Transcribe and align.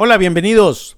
Hola, 0.00 0.16
bienvenidos. 0.16 0.96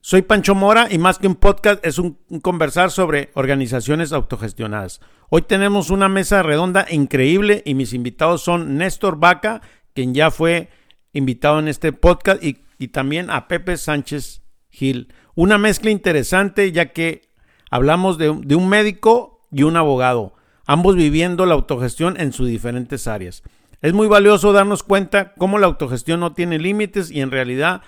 Soy 0.00 0.22
Pancho 0.22 0.54
Mora 0.54 0.86
y 0.88 0.98
más 0.98 1.18
que 1.18 1.26
un 1.26 1.34
podcast 1.34 1.84
es 1.84 1.98
un, 1.98 2.16
conversar 2.40 2.92
sobre 2.92 3.30
organizaciones 3.34 4.12
autogestionadas. 4.12 5.00
Hoy 5.30 5.42
tenemos 5.42 5.90
una 5.90 6.08
mesa 6.08 6.44
redonda 6.44 6.86
increíble 6.88 7.64
y 7.66 7.74
mis 7.74 7.92
invitados 7.92 8.42
son 8.42 8.76
Néstor 8.76 9.18
Vaca, 9.18 9.62
quien 9.94 10.14
ya 10.14 10.30
fue 10.30 10.68
invitado 11.12 11.58
en 11.58 11.66
este 11.66 11.92
podcast, 11.92 12.40
y, 12.40 12.86
también 12.86 13.30
a 13.30 13.48
Pepe 13.48 13.76
Sánchez 13.76 14.42
Gil. 14.70 15.12
Una 15.34 15.58
mezcla 15.58 15.90
interesante 15.90 16.70
ya 16.70 16.92
que 16.92 17.32
hablamos 17.68 18.16
de, 18.16 18.32
de 18.44 18.54
un 18.54 18.68
médico 18.68 19.48
y 19.50 19.64
un 19.64 19.76
abogado, 19.76 20.34
ambos 20.66 20.94
viviendo 20.94 21.46
la 21.46 21.54
autogestión 21.54 22.14
en 22.20 22.32
sus 22.32 22.46
diferentes 22.46 23.08
áreas. 23.08 23.42
Es 23.82 23.92
muy 23.92 24.08
valioso 24.08 24.52
darnos 24.52 24.82
cuenta 24.82 25.34
cómo 25.34 25.58
la 25.58 25.66
autogestión 25.66 26.20
no 26.20 26.32
tiene 26.32 26.58
límites 26.58 27.10
y 27.10 27.20
en 27.20 27.30
realidad 27.30 27.82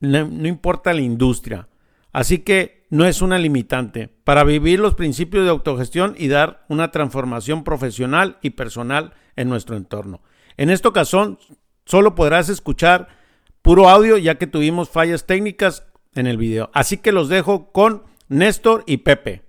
no, 0.00 0.18
importa 0.46 0.92
la 0.92 1.00
industria. 1.00 1.68
Así 2.12 2.38
que 2.38 2.86
no 2.90 3.04
es 3.04 3.22
una 3.22 3.38
limitante 3.38 4.08
para 4.24 4.44
vivir 4.44 4.80
los 4.80 4.94
principios 4.94 5.44
de 5.44 5.50
autogestión 5.50 6.14
y 6.18 6.28
dar 6.28 6.64
una 6.68 6.90
transformación 6.90 7.64
profesional 7.64 8.38
y 8.42 8.50
personal 8.50 9.12
en 9.36 9.48
nuestro 9.48 9.76
entorno. 9.76 10.20
En 10.56 10.70
esta 10.70 10.88
ocasión 10.88 11.38
solo 11.84 12.14
podrás 12.14 12.48
escuchar 12.48 13.08
puro 13.62 13.88
audio 13.88 14.16
ya 14.16 14.36
que 14.36 14.46
tuvimos 14.46 14.88
fallas 14.88 15.26
técnicas 15.26 15.84
en 16.14 16.26
el 16.26 16.38
video. 16.38 16.70
Así 16.72 16.96
que 16.96 17.12
los 17.12 17.28
dejo 17.28 17.70
con 17.72 18.04
Néstor 18.28 18.84
y 18.86 18.98
Pepe. 18.98 19.42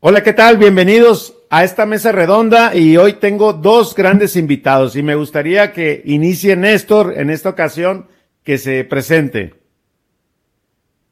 Hola, 0.00 0.22
¿qué 0.22 0.32
tal? 0.32 0.58
Bienvenidos 0.58 1.37
a 1.50 1.64
esta 1.64 1.86
mesa 1.86 2.12
redonda 2.12 2.74
y 2.74 2.96
hoy 2.96 3.14
tengo 3.14 3.52
dos 3.52 3.94
grandes 3.94 4.36
invitados 4.36 4.96
y 4.96 5.02
me 5.02 5.14
gustaría 5.14 5.72
que 5.72 6.02
inicie 6.04 6.56
Néstor 6.56 7.14
en 7.16 7.30
esta 7.30 7.48
ocasión 7.48 8.06
que 8.42 8.58
se 8.58 8.84
presente. 8.84 9.54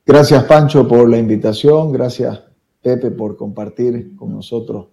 Gracias 0.04 0.44
Pancho 0.44 0.86
por 0.86 1.08
la 1.08 1.18
invitación, 1.18 1.92
gracias 1.92 2.42
Pepe 2.82 3.10
por 3.10 3.36
compartir 3.36 4.14
con 4.16 4.32
nosotros 4.32 4.88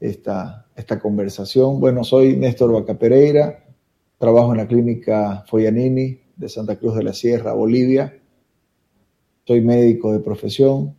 esta, 0.00 0.66
esta 0.74 0.98
conversación. 0.98 1.80
Bueno, 1.80 2.04
soy 2.04 2.36
Néstor 2.36 2.72
Vaca 2.72 2.94
Pereira, 2.94 3.64
trabajo 4.18 4.52
en 4.52 4.58
la 4.58 4.66
clínica 4.66 5.44
Foyanini 5.46 6.20
de 6.36 6.48
Santa 6.48 6.76
Cruz 6.76 6.96
de 6.96 7.04
la 7.04 7.12
Sierra, 7.12 7.52
Bolivia. 7.52 8.20
Soy 9.44 9.60
médico 9.60 10.12
de 10.12 10.18
profesión 10.18 10.94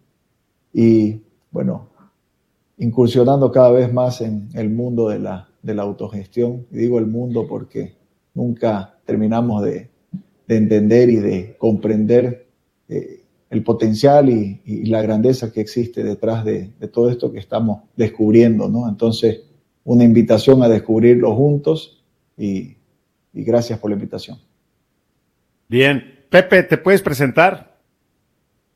y 0.73 1.21
bueno, 1.51 1.89
incursionando 2.77 3.51
cada 3.51 3.71
vez 3.71 3.91
más 3.91 4.21
en 4.21 4.49
el 4.53 4.69
mundo 4.69 5.09
de 5.09 5.19
la, 5.19 5.49
de 5.61 5.75
la 5.75 5.83
autogestión. 5.83 6.65
Y 6.71 6.77
digo 6.77 6.99
el 6.99 7.07
mundo 7.07 7.45
porque 7.47 7.95
nunca 8.33 8.97
terminamos 9.05 9.63
de, 9.63 9.89
entender 10.47 11.09
y 11.09 11.17
de 11.17 11.55
comprender 11.57 12.47
eh, 12.87 13.23
el 13.49 13.63
potencial 13.63 14.29
y, 14.29 14.61
la 14.85 15.01
grandeza 15.01 15.51
que 15.51 15.61
existe 15.61 16.03
detrás 16.03 16.45
de, 16.45 16.71
todo 16.91 17.09
esto 17.09 17.31
que 17.31 17.39
estamos 17.39 17.83
descubriendo, 17.95 18.69
¿no? 18.69 18.87
Entonces, 18.87 19.41
una 19.83 20.03
invitación 20.03 20.61
a 20.63 20.69
descubrirlo 20.69 21.35
juntos 21.35 22.03
y, 22.37 22.75
gracias 23.33 23.79
por 23.79 23.91
la 23.91 23.95
invitación. 23.95 24.39
Bien. 25.67 26.15
Pepe, 26.29 26.63
¿te 26.63 26.77
puedes 26.77 27.01
presentar? 27.01 27.77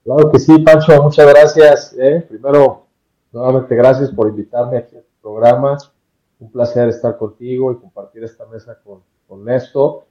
Claro 0.06 0.32
que 0.32 0.40
sí, 0.40 0.58
Pancho, 0.60 1.04
muchas 1.04 1.28
gracias. 1.28 1.96
¿eh? 2.00 2.26
Primero, 2.30 2.81
Nuevamente, 3.32 3.76
gracias 3.76 4.12
por 4.12 4.28
invitarme 4.28 4.78
aquí 4.78 4.98
a 4.98 5.02
tu 5.02 5.22
programa. 5.22 5.78
Un 6.40 6.52
placer 6.52 6.90
estar 6.90 7.18
contigo 7.18 7.72
y 7.72 7.78
compartir 7.78 8.24
esta 8.24 8.46
mesa 8.48 8.78
con, 8.84 9.02
con 9.28 9.46
Néstor 9.46 10.06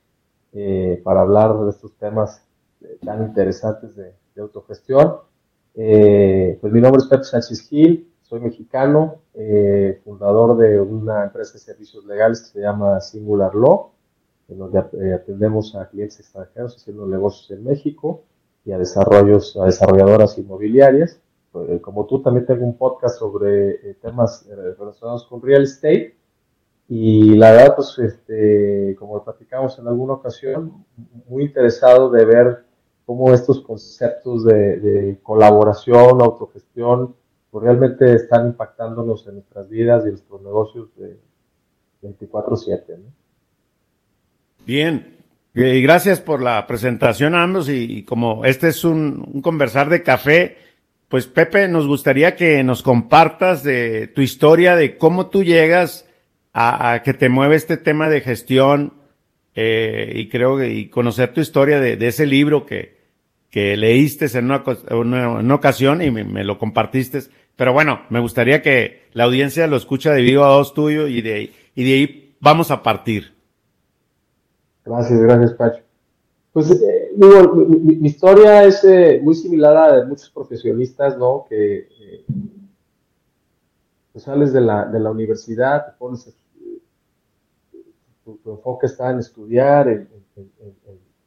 eh, 0.52 1.00
para 1.04 1.20
hablar 1.20 1.56
de 1.58 1.70
estos 1.70 1.94
temas 1.96 2.42
eh, 2.80 2.98
tan 3.04 3.22
interesantes 3.22 3.94
de, 3.94 4.14
autogestión. 4.40 5.16
Eh, 5.74 6.56
pues 6.62 6.72
mi 6.72 6.80
nombre 6.80 7.02
es 7.02 7.08
Pepe 7.08 7.24
Sánchez 7.24 7.68
Gil, 7.68 8.10
soy 8.22 8.40
mexicano, 8.40 9.16
fundador 10.02 10.56
de 10.56 10.80
una 10.80 11.24
empresa 11.24 11.54
de 11.54 11.58
servicios 11.58 12.06
legales 12.06 12.40
que 12.40 12.46
se 12.46 12.60
llama 12.60 13.02
Singular 13.02 13.54
Law, 13.54 13.90
en 14.48 14.58
donde 14.58 14.78
atendemos 15.14 15.74
a 15.74 15.90
clientes 15.90 16.18
extranjeros 16.20 16.76
haciendo 16.76 17.06
negocios 17.06 17.50
en 17.50 17.64
México 17.64 18.22
y 18.64 18.72
a 18.72 18.78
desarrollos, 18.78 19.58
a 19.58 19.66
desarrolladoras 19.66 20.38
inmobiliarias. 20.38 21.20
Eh, 21.54 21.80
como 21.80 22.06
tú, 22.06 22.22
también 22.22 22.46
tengo 22.46 22.64
un 22.64 22.76
podcast 22.76 23.18
sobre 23.18 23.70
eh, 23.70 23.96
temas 24.00 24.46
eh, 24.48 24.74
relacionados 24.78 25.26
con 25.26 25.42
real 25.42 25.64
estate. 25.64 26.16
Y 26.88 27.36
la 27.36 27.52
verdad, 27.52 27.76
pues, 27.76 27.98
este, 27.98 28.96
como 28.98 29.22
platicamos 29.24 29.78
en 29.78 29.88
alguna 29.88 30.14
ocasión, 30.14 30.84
muy 31.28 31.44
interesado 31.44 32.10
de 32.10 32.24
ver 32.24 32.64
cómo 33.06 33.32
estos 33.32 33.60
conceptos 33.62 34.44
de, 34.44 35.18
colaboración, 35.22 36.20
autogestión, 36.20 37.14
pues 37.50 37.64
realmente 37.64 38.14
están 38.14 38.46
impactándonos 38.46 39.26
en 39.26 39.34
nuestras 39.34 39.68
vidas 39.68 40.04
y 40.04 40.08
en 40.08 40.12
nuestros 40.12 40.42
negocios 40.42 40.88
de 40.96 41.16
24/7. 42.02 42.98
Bien, 44.64 45.16
y 45.54 45.82
gracias 45.82 46.20
por 46.20 46.42
la 46.42 46.64
presentación 46.66 47.34
a 47.34 47.42
ambos 47.42 47.68
y, 47.68 48.04
como 48.04 48.44
este 48.44 48.68
es 48.68 48.84
un 48.84 49.40
conversar 49.42 49.88
de 49.88 50.02
café, 50.02 50.56
pues 51.10 51.26
Pepe, 51.26 51.66
nos 51.66 51.88
gustaría 51.88 52.36
que 52.36 52.62
nos 52.62 52.84
compartas 52.84 53.64
de 53.64 54.06
tu 54.06 54.20
historia, 54.20 54.76
de 54.76 54.96
cómo 54.96 55.26
tú 55.26 55.42
llegas 55.42 56.06
a, 56.52 57.02
que 57.04 57.14
te 57.14 57.28
mueve 57.28 57.56
este 57.56 57.76
tema 57.76 58.08
de 58.08 58.20
gestión 58.20 58.94
eh, 59.56 60.12
y 60.14 60.28
creo 60.28 60.56
que 60.56 60.72
y 60.72 60.88
conocer 60.88 61.34
tu 61.34 61.40
historia 61.40 61.80
de, 61.80 62.06
ese 62.06 62.26
libro 62.26 62.64
que, 62.64 62.96
que 63.50 63.76
leíste 63.76 64.26
en 64.38 64.52
una, 64.52 65.54
ocasión 65.54 66.00
y 66.00 66.12
me, 66.12 66.44
lo 66.44 66.58
compartiste. 66.58 67.22
Pero 67.56 67.72
bueno, 67.72 68.02
me 68.08 68.20
gustaría 68.20 68.62
que 68.62 69.08
la 69.12 69.24
audiencia 69.24 69.66
lo 69.66 69.78
escucha 69.78 70.12
de 70.12 70.22
vivo 70.22 70.44
a 70.44 70.54
dos 70.54 70.74
tuyo 70.74 71.08
y 71.08 71.22
de, 71.22 71.52
y 71.74 71.84
de 71.84 71.92
ahí 71.92 72.36
vamos 72.38 72.70
a 72.70 72.84
partir. 72.84 73.34
Gracias, 74.84 75.20
gracias, 75.20 75.54
Pacho. 75.54 75.82
Pues 76.52 76.70
eh, 76.70 76.99
mi, 77.16 78.06
historia 78.06 78.64
es 78.64 78.84
eh, 78.84 79.20
muy 79.22 79.34
similar 79.34 79.76
a 79.76 79.96
de 79.96 80.06
muchos 80.06 80.30
profesionistas, 80.30 81.16
¿no? 81.18 81.46
Que 81.48 81.78
eh, 81.78 82.24
sales 84.16 84.52
de 84.52 84.60
la, 84.60 84.86
de 84.86 85.00
la 85.00 85.10
universidad, 85.10 85.86
te 85.86 85.92
pones, 85.98 86.28
eh, 86.28 86.80
tu, 88.24 88.38
enfoque 88.50 88.86
está 88.86 89.10
en 89.10 89.18
estudiar, 89.18 89.88
en, 89.88 90.08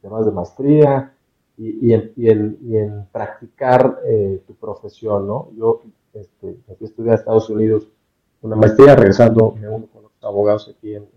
temas 0.02 0.26
de 0.26 0.32
maestría 0.32 1.14
y, 1.58 1.94
en, 1.94 3.08
practicar 3.12 4.00
tu 4.46 4.54
profesión, 4.56 5.28
¿no? 5.28 5.50
Yo 5.56 5.82
este, 6.14 6.58
fui 6.96 7.10
a 7.10 7.14
Estados 7.14 7.50
Unidos 7.50 7.88
una 8.42 8.58
maestría, 8.58 8.96
regresando 8.96 9.56
me 9.60 9.70
uno 9.70 9.88
con 9.88 10.04
los 10.04 10.12
abogados 10.22 10.70
aquí 10.70 10.94
en, 10.94 11.08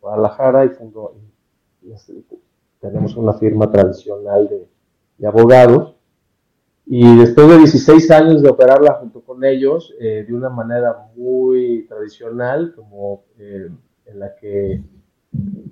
Guadalajara 0.00 0.64
y 0.64 0.70
fundo 0.70 1.14
tenemos 2.82 3.16
una 3.16 3.32
firma 3.34 3.70
tradicional 3.70 4.48
de, 4.48 5.26
abogados. 5.26 5.94
Y 6.84 7.16
después 7.16 7.48
de 7.48 7.58
16 7.58 8.10
años 8.10 8.42
de 8.42 8.50
operarla 8.50 8.94
junto 8.94 9.20
con 9.20 9.44
ellos, 9.44 9.94
eh, 10.00 10.24
de 10.26 10.34
una 10.34 10.50
manera 10.50 11.06
muy 11.14 11.86
tradicional, 11.88 12.74
como 12.74 13.22
eh, 13.38 13.70
en 14.06 14.18
la 14.18 14.34
que 14.34 14.82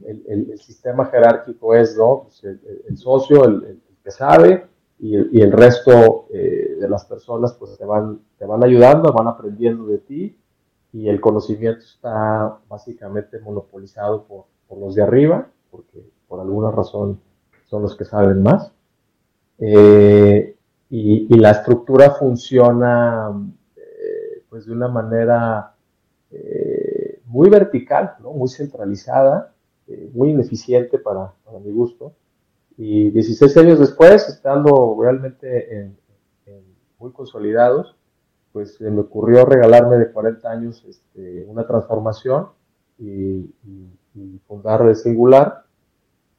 el, 0.06 0.56
sistema 0.58 1.06
jerárquico 1.06 1.74
es 1.74 1.96
¿no? 1.96 2.22
Pues 2.24 2.44
el, 2.44 2.96
socio, 2.96 3.44
el, 3.44 3.80
que 4.04 4.10
sabe, 4.12 4.66
y, 5.00 5.40
el 5.40 5.50
resto 5.50 6.26
eh, 6.32 6.76
de 6.80 6.88
las 6.88 7.04
personas 7.06 7.54
pues 7.54 7.76
te 7.76 7.84
van, 7.84 8.20
te 8.38 8.44
van 8.44 8.62
ayudando, 8.62 9.12
van 9.12 9.26
aprendiendo 9.26 9.86
de 9.86 9.98
ti, 9.98 10.38
y 10.92 11.08
el 11.08 11.20
conocimiento 11.20 11.80
está 11.80 12.56
básicamente 12.68 13.40
monopolizado 13.40 14.24
por, 14.24 14.44
por 14.68 14.78
los 14.78 14.94
de 14.94 15.02
arriba, 15.02 15.48
porque 15.72 16.04
por 16.30 16.40
alguna 16.40 16.70
razón 16.70 17.20
son 17.66 17.82
los 17.82 17.96
que 17.96 18.04
saben 18.04 18.42
más. 18.42 18.72
Eh, 19.58 20.56
y, 20.88 21.36
la 21.36 21.50
estructura 21.50 22.12
funciona 22.12 23.30
eh, 23.76 24.42
pues 24.48 24.66
de 24.66 24.72
una 24.72 24.88
manera 24.88 25.74
eh, 26.30 27.20
muy 27.26 27.50
vertical, 27.50 28.14
muy 28.20 28.48
centralizada, 28.48 29.52
muy 30.14 30.30
ineficiente 30.30 30.98
para, 30.98 31.32
mi 31.64 31.72
gusto. 31.72 32.12
Y 32.76 33.10
16 33.10 33.56
años 33.56 33.78
después, 33.80 34.28
estando 34.28 34.96
realmente 35.00 35.92
muy 36.98 37.10
consolidados, 37.10 37.96
pues 38.52 38.76
se 38.76 38.88
me 38.88 39.00
ocurrió 39.00 39.44
regalarme 39.44 39.96
de 39.96 40.12
40 40.12 40.48
años 40.48 40.84
este, 40.88 41.44
una 41.48 41.66
transformación 41.66 42.48
y, 42.98 43.52
y 44.14 44.40
fundar 44.46 44.84
de 44.86 44.94
Singular 44.94 45.64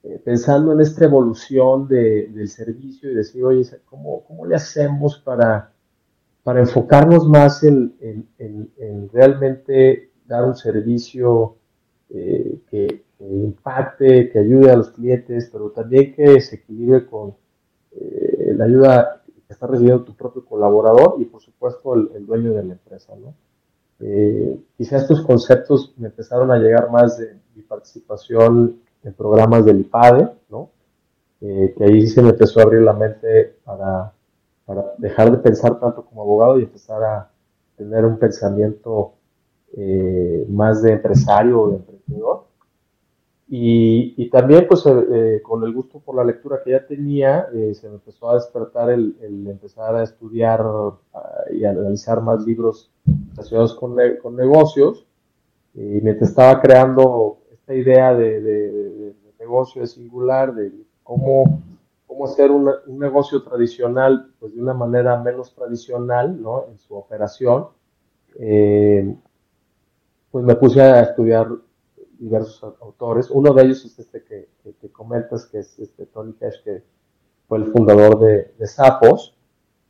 eh, 0.04 0.20
pensando 0.24 0.74
en 0.74 0.82
esta 0.82 1.06
evolución 1.06 1.88
del 1.88 2.48
servicio 2.50 3.12
y 3.12 3.16
decir, 3.16 3.44
oye, 3.44 3.64
¿cómo, 3.86 4.24
cómo 4.26 4.46
le 4.46 4.56
hacemos 4.56 5.20
para, 5.20 5.72
para 6.44 6.60
enfocarnos 6.60 7.28
más 7.28 7.64
en, 7.64 7.96
realmente 9.14 10.12
dar 10.26 10.46
un 10.46 10.56
servicio 10.56 11.58
eh, 12.10 12.60
que, 12.70 13.04
impacte, 13.20 14.32
que 14.32 14.40
ayude 14.40 14.72
a 14.72 14.76
los 14.76 14.90
clientes, 14.90 15.50
pero 15.52 15.70
también 15.70 16.16
que 16.16 16.42
se 16.42 16.56
equilibre 16.56 17.06
con 17.06 17.36
eh, 17.92 18.54
la 18.56 18.66
ayuda 18.66 19.24
que 19.26 19.54
está 19.54 19.68
recibiendo 19.68 20.04
tu 20.04 20.16
propio 20.16 20.44
colaborador 20.44 21.18
y 21.20 21.26
por 21.26 21.42
supuesto 21.42 21.94
el, 21.94 22.26
dueño 22.26 22.54
de 22.54 22.64
la 22.64 22.74
empresa. 22.74 23.14
¿no? 23.16 23.36
Eh, 24.00 24.60
quizá 24.76 24.98
estos 24.98 25.22
conceptos 25.22 25.94
me 25.98 26.08
empezaron 26.08 26.52
a 26.52 26.58
llegar 26.58 26.90
más 26.90 27.20
de 27.20 27.38
mi 27.56 27.62
participación 27.62 28.80
en 29.04 29.14
programas 29.14 29.66
del 29.66 29.80
IPADE, 29.82 30.30
¿no? 30.50 30.70
Eh, 31.42 31.74
que 31.78 31.84
ahí 31.84 32.08
se 32.08 32.22
me 32.22 32.30
empezó 32.30 32.60
a 32.60 32.64
abrir 32.64 32.82
la 32.82 32.94
mente 32.94 33.56
para, 33.64 34.14
para 34.66 34.94
dejar 34.98 35.32
de 35.32 35.38
pensar 35.38 35.80
tanto 35.80 36.06
como 36.06 36.22
abogado 36.22 36.60
y 36.60 36.64
empezar 36.64 37.04
a 37.04 37.32
tener 37.76 38.06
un 38.06 38.18
pensamiento 38.18 39.14
eh, 39.74 40.46
más 40.50 40.82
de 40.82 40.94
empresario 40.94 41.62
o 41.62 41.70
de 41.70 41.76
emprendedor. 41.78 42.46
Y, 43.48 44.14
y 44.18 44.30
también, 44.30 44.66
pues, 44.68 44.86
eh, 44.86 44.92
eh, 45.12 45.42
con 45.42 45.64
el 45.64 45.74
gusto 45.74 46.00
por 46.00 46.16
la 46.16 46.24
lectura 46.24 46.62
que 46.64 46.72
ya 46.72 46.86
tenía, 46.86 47.48
se 47.74 47.90
me 47.90 47.96
empezó 47.96 48.30
a 48.30 48.36
despertar 48.36 48.90
el, 48.90 49.18
el 49.22 49.48
empezar 49.48 49.96
a 49.96 50.04
estudiar 50.04 50.62
ah, 50.62 51.44
y 51.52 51.66
a 51.66 51.72
analizar 51.72 52.22
más 52.22 52.46
libros 52.46 52.92
relacionados 53.32 53.74
con, 53.76 53.96
con 54.22 54.36
negocios. 54.36 55.06
Y 55.74 56.02
mientras 56.02 56.30
estaba 56.30 56.62
creando 56.62 57.40
esta 57.72 57.76
idea 57.76 58.14
de, 58.14 58.42
de, 58.42 58.72
de, 58.72 59.16
negocio 59.40 59.82
de 59.82 59.88
singular, 59.88 60.54
de 60.54 60.72
cómo, 61.04 61.62
cómo 62.06 62.26
hacer 62.26 62.52
un 62.52 63.00
negocio 63.00 63.42
tradicional, 63.44 64.32
pues 64.40 64.54
de 64.54 64.62
una 64.62 64.74
manera 64.74 65.18
menos 65.20 65.56
tradicional, 65.56 66.40
¿no? 66.40 66.68
En 66.70 66.78
su 66.78 66.96
operación. 66.96 67.68
Eh, 68.36 69.16
pues 70.30 70.46
me 70.46 70.56
puse 70.56 70.82
a 70.82 71.02
estudiar 71.02 71.50
diversos 72.20 72.76
autores. 72.82 73.30
Uno 73.32 73.54
de 73.54 73.64
ellos 73.64 73.84
es 73.84 73.98
este 73.98 74.24
que, 74.24 74.48
que, 74.80 74.90
comentas, 74.92 75.48
que 75.48 75.60
es 75.60 75.80
este 75.80 76.06
Tony 76.06 76.34
Cash, 76.34 76.62
que 76.64 76.84
fue 77.48 77.58
el 77.58 77.66
fundador 77.66 78.20
de, 78.20 78.54
de 78.58 78.68
Sapos. 78.68 79.36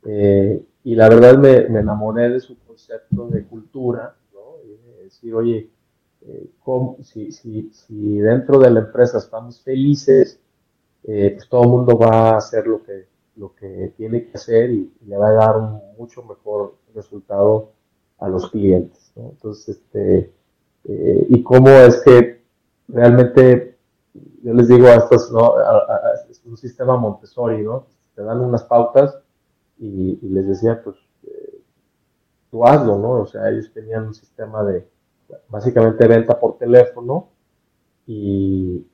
Eh, 0.04 0.64
y 0.84 0.94
la 0.94 1.08
verdad 1.08 1.36
me, 1.36 1.78
enamoré 1.78 2.30
de 2.30 2.40
su 2.40 2.58
concepto 2.58 3.28
de 3.28 3.44
cultura, 3.44 4.16
¿no? 4.32 4.56
Decir, 5.04 5.34
oye, 5.34 5.70
eh, 6.26 6.50
si, 7.02 8.18
dentro 8.18 8.58
de 8.58 8.70
la 8.70 8.80
empresa 8.80 9.18
estamos 9.18 9.60
felices, 9.62 10.38
eh, 11.04 11.32
pues 11.36 11.48
todo 11.48 11.62
el 11.62 11.68
mundo 11.68 11.98
va 11.98 12.30
a 12.30 12.36
hacer 12.36 12.66
lo 12.66 12.82
que, 12.82 13.06
lo 13.36 13.54
que 13.54 13.92
tiene 13.96 14.26
que 14.26 14.36
hacer 14.36 14.70
y, 14.70 14.92
y 15.00 15.06
le 15.06 15.16
va 15.16 15.28
a 15.28 15.32
dar 15.32 15.56
un 15.56 15.80
mucho 15.98 16.22
mejor 16.22 16.76
resultado 16.94 17.70
a 18.18 18.28
los 18.28 18.50
clientes. 18.50 19.12
Entonces, 19.16 19.76
este, 19.76 20.32
eh, 20.84 21.26
y 21.28 21.42
cómo 21.42 21.68
es 21.68 22.00
que 22.02 22.42
realmente, 22.88 23.76
yo 24.42 24.54
les 24.54 24.68
digo 24.68 24.86
a 24.86 24.94
estos, 24.94 25.30
¿no? 25.32 25.54
es 26.30 26.40
un 26.44 26.56
sistema 26.56 26.96
Montessori, 26.96 27.62
¿no? 27.62 27.86
Te 28.14 28.22
dan 28.22 28.40
unas 28.40 28.64
pautas 28.64 29.18
y, 29.78 30.18
les 30.22 30.46
decía, 30.46 30.82
pues, 30.82 30.96
eh, 31.24 31.60
tú 32.50 32.64
hazlo, 32.64 32.98
¿no? 32.98 33.10
O 33.22 33.26
sea, 33.26 33.48
ellos 33.50 33.72
tenían 33.72 34.06
un 34.06 34.14
sistema 34.14 34.62
de, 34.64 34.86
básicamente, 35.48 36.06
venta 36.06 36.38
por 36.38 36.58
teléfono 36.58 37.28
y, 38.06 38.84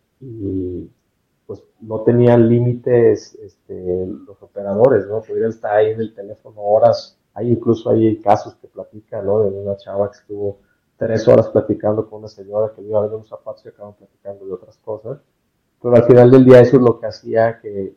pues 1.47 1.63
no 1.81 2.03
tenían 2.03 2.49
límites 2.49 3.35
este, 3.37 4.07
los 4.07 4.43
operadores, 4.43 5.07
¿no? 5.07 5.23
Pudieran 5.23 5.51
estar 5.51 5.77
ahí 5.77 5.93
en 5.93 6.01
el 6.01 6.15
teléfono 6.15 6.61
horas 6.61 7.19
hay 7.39 7.53
incluso 7.53 7.91
hay 7.91 8.21
casos 8.21 8.57
que 8.57 8.67
platican, 8.67 9.25
¿no? 9.25 9.45
De 9.45 9.51
una 9.51 9.77
chava 9.77 10.11
que 10.11 10.19
estuvo 10.19 10.59
tres 10.97 11.29
horas 11.29 11.49
platicando 11.49 12.11
con 12.11 12.19
una 12.19 12.29
señora 12.29 12.73
que 12.75 12.83
le 12.83 12.89
iba 12.89 12.99
a 12.99 13.03
ver 13.03 13.15
unos 13.15 13.29
zapatos 13.29 13.65
y 13.65 13.69
acaban 13.69 13.95
platicando 13.95 14.45
de 14.45 14.53
otras 14.53 14.77
cosas. 14.79 15.21
Pero 15.81 15.95
al 15.95 16.03
final 16.03 16.33
del 16.33 16.45
día 16.45 16.61
eso 16.61 16.77
es 16.77 16.83
lo 16.83 16.99
que 16.99 17.07
hacía 17.07 17.61
que, 17.61 17.95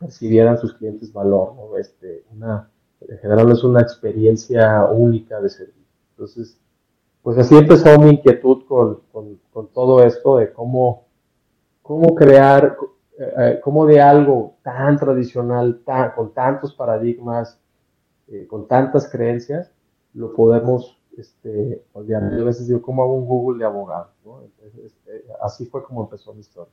percibieran 0.00 0.58
sus 0.58 0.74
clientes 0.74 1.12
valor, 1.12 1.54
¿no? 1.54 1.76
Este, 1.76 2.24
una, 2.32 2.68
en 3.00 3.18
general 3.18 3.52
es 3.52 3.62
una 3.62 3.82
experiencia 3.82 4.84
única 4.86 5.40
de 5.40 5.48
servicio. 5.48 5.84
Entonces, 6.10 6.58
pues 7.22 7.38
así 7.38 7.56
empezó 7.56 7.98
mi 7.98 8.10
inquietud 8.10 8.64
con, 8.66 9.00
con, 9.12 9.68
todo 9.74 10.04
esto 10.04 10.38
de 10.38 10.52
cómo, 10.52 11.06
cómo 11.82 12.14
crear, 12.14 12.76
eh, 13.18 13.32
eh, 13.38 13.60
cómo 13.62 13.86
de 13.86 14.00
algo 14.00 14.56
tan 14.62 14.98
tradicional, 14.98 15.82
con 16.14 16.32
tantos 16.32 16.74
paradigmas, 16.74 17.58
eh, 18.28 18.46
con 18.46 18.68
tantas 18.68 19.10
creencias, 19.10 19.72
lo 20.14 20.32
podemos 20.32 20.98
este, 21.16 21.82
olvidar. 21.92 22.30
Yo 22.30 22.42
a 22.42 22.46
veces 22.46 22.68
digo, 22.68 22.80
¿cómo 22.82 23.02
hago 23.02 23.14
un 23.14 23.26
Google 23.26 23.58
de 23.58 23.64
abogado? 23.64 24.10
Este, 24.84 25.24
así 25.42 25.66
fue 25.66 25.82
como 25.82 26.04
empezó 26.04 26.32
mi 26.32 26.40
historia. 26.40 26.72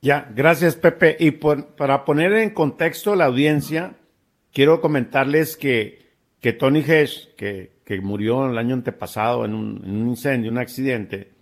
Ya, 0.00 0.28
gracias 0.34 0.74
Pepe. 0.74 1.16
Y 1.20 1.30
para 1.30 2.04
poner 2.04 2.32
en 2.32 2.50
contexto 2.50 3.14
la 3.14 3.26
audiencia, 3.26 3.96
quiero 4.52 4.80
comentarles 4.80 5.56
que, 5.56 6.10
que 6.40 6.52
Tony 6.52 6.80
Hesh, 6.80 7.34
que, 7.36 7.81
murió 8.00 8.48
el 8.48 8.58
año 8.58 8.74
antepasado 8.74 9.44
en 9.44 9.54
un, 9.54 9.82
en 9.84 10.02
un 10.02 10.08
incendio, 10.08 10.50
un 10.50 10.58
accidente 10.58 11.32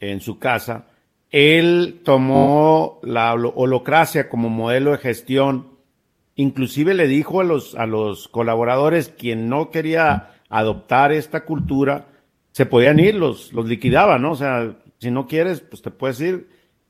en 0.00 0.20
su 0.20 0.38
casa, 0.38 0.86
él 1.30 2.00
tomó 2.04 3.00
la 3.02 3.34
holocracia 3.34 4.28
como 4.28 4.48
modelo 4.48 4.92
de 4.92 4.98
gestión 4.98 5.74
Inclusive 6.36 6.94
le 6.94 7.06
dijo 7.06 7.40
a 7.40 7.44
los, 7.44 7.74
a 7.76 7.86
los 7.86 8.28
colaboradores 8.28 9.08
quien 9.08 9.48
no 9.48 9.70
quería 9.70 10.30
adoptar 10.48 11.12
esta 11.12 11.44
cultura, 11.44 12.08
se 12.50 12.66
podían 12.66 12.98
ir, 12.98 13.14
los, 13.14 13.52
los 13.52 13.66
liquidaba, 13.66 14.18
¿no? 14.18 14.32
O 14.32 14.36
sea, 14.36 14.76
si 14.98 15.10
no 15.10 15.26
quieres, 15.26 15.60
pues 15.60 15.82
te 15.82 15.90
puedes 15.90 16.20
ir. 16.20 16.48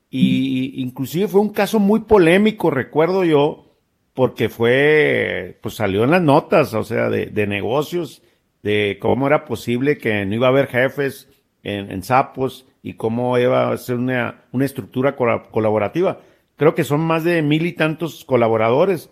Y 0.09 0.81
inclusive 0.81 1.27
fue 1.27 1.41
un 1.41 1.49
caso 1.49 1.79
muy 1.79 2.01
polémico, 2.01 2.71
recuerdo 2.71 3.23
yo, 3.23 3.77
porque 4.13 4.49
fue, 4.49 5.59
pues 5.61 5.75
salió 5.75 6.03
en 6.03 6.11
las 6.11 6.21
notas, 6.21 6.73
o 6.73 6.83
sea, 6.83 7.09
de, 7.09 7.27
de 7.27 7.47
negocios, 7.47 8.23
de 8.65 8.97
cómo 8.99 9.27
era 9.27 9.45
posible 9.45 9.97
que 9.97 10.25
no 10.25 10.35
iba 10.35 10.47
a 10.47 10.49
haber 10.49 10.67
jefes 10.67 11.29
en, 11.63 12.03
Sapos 12.03 12.65
y 12.83 12.95
cómo 12.95 13.37
iba 13.37 13.71
a 13.71 13.77
ser 13.77 13.95
una, 13.95 14.43
una 14.51 14.65
estructura 14.65 15.15
colaborativa. 15.15 16.19
Creo 16.57 16.75
que 16.75 16.83
son 16.83 16.99
más 16.99 17.23
de 17.23 17.41
mil 17.41 17.65
y 17.65 17.71
tantos 17.71 18.25
colaboradores 18.25 19.09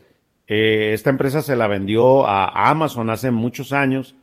eh, 0.48 0.92
esta 0.94 1.10
empresa 1.10 1.42
se 1.42 1.56
la 1.56 1.68
vendió 1.68 2.28
a 2.28 2.70
Amazon 2.70 3.10
hace 3.10 3.32
muchos 3.32 3.72
años 3.72 4.16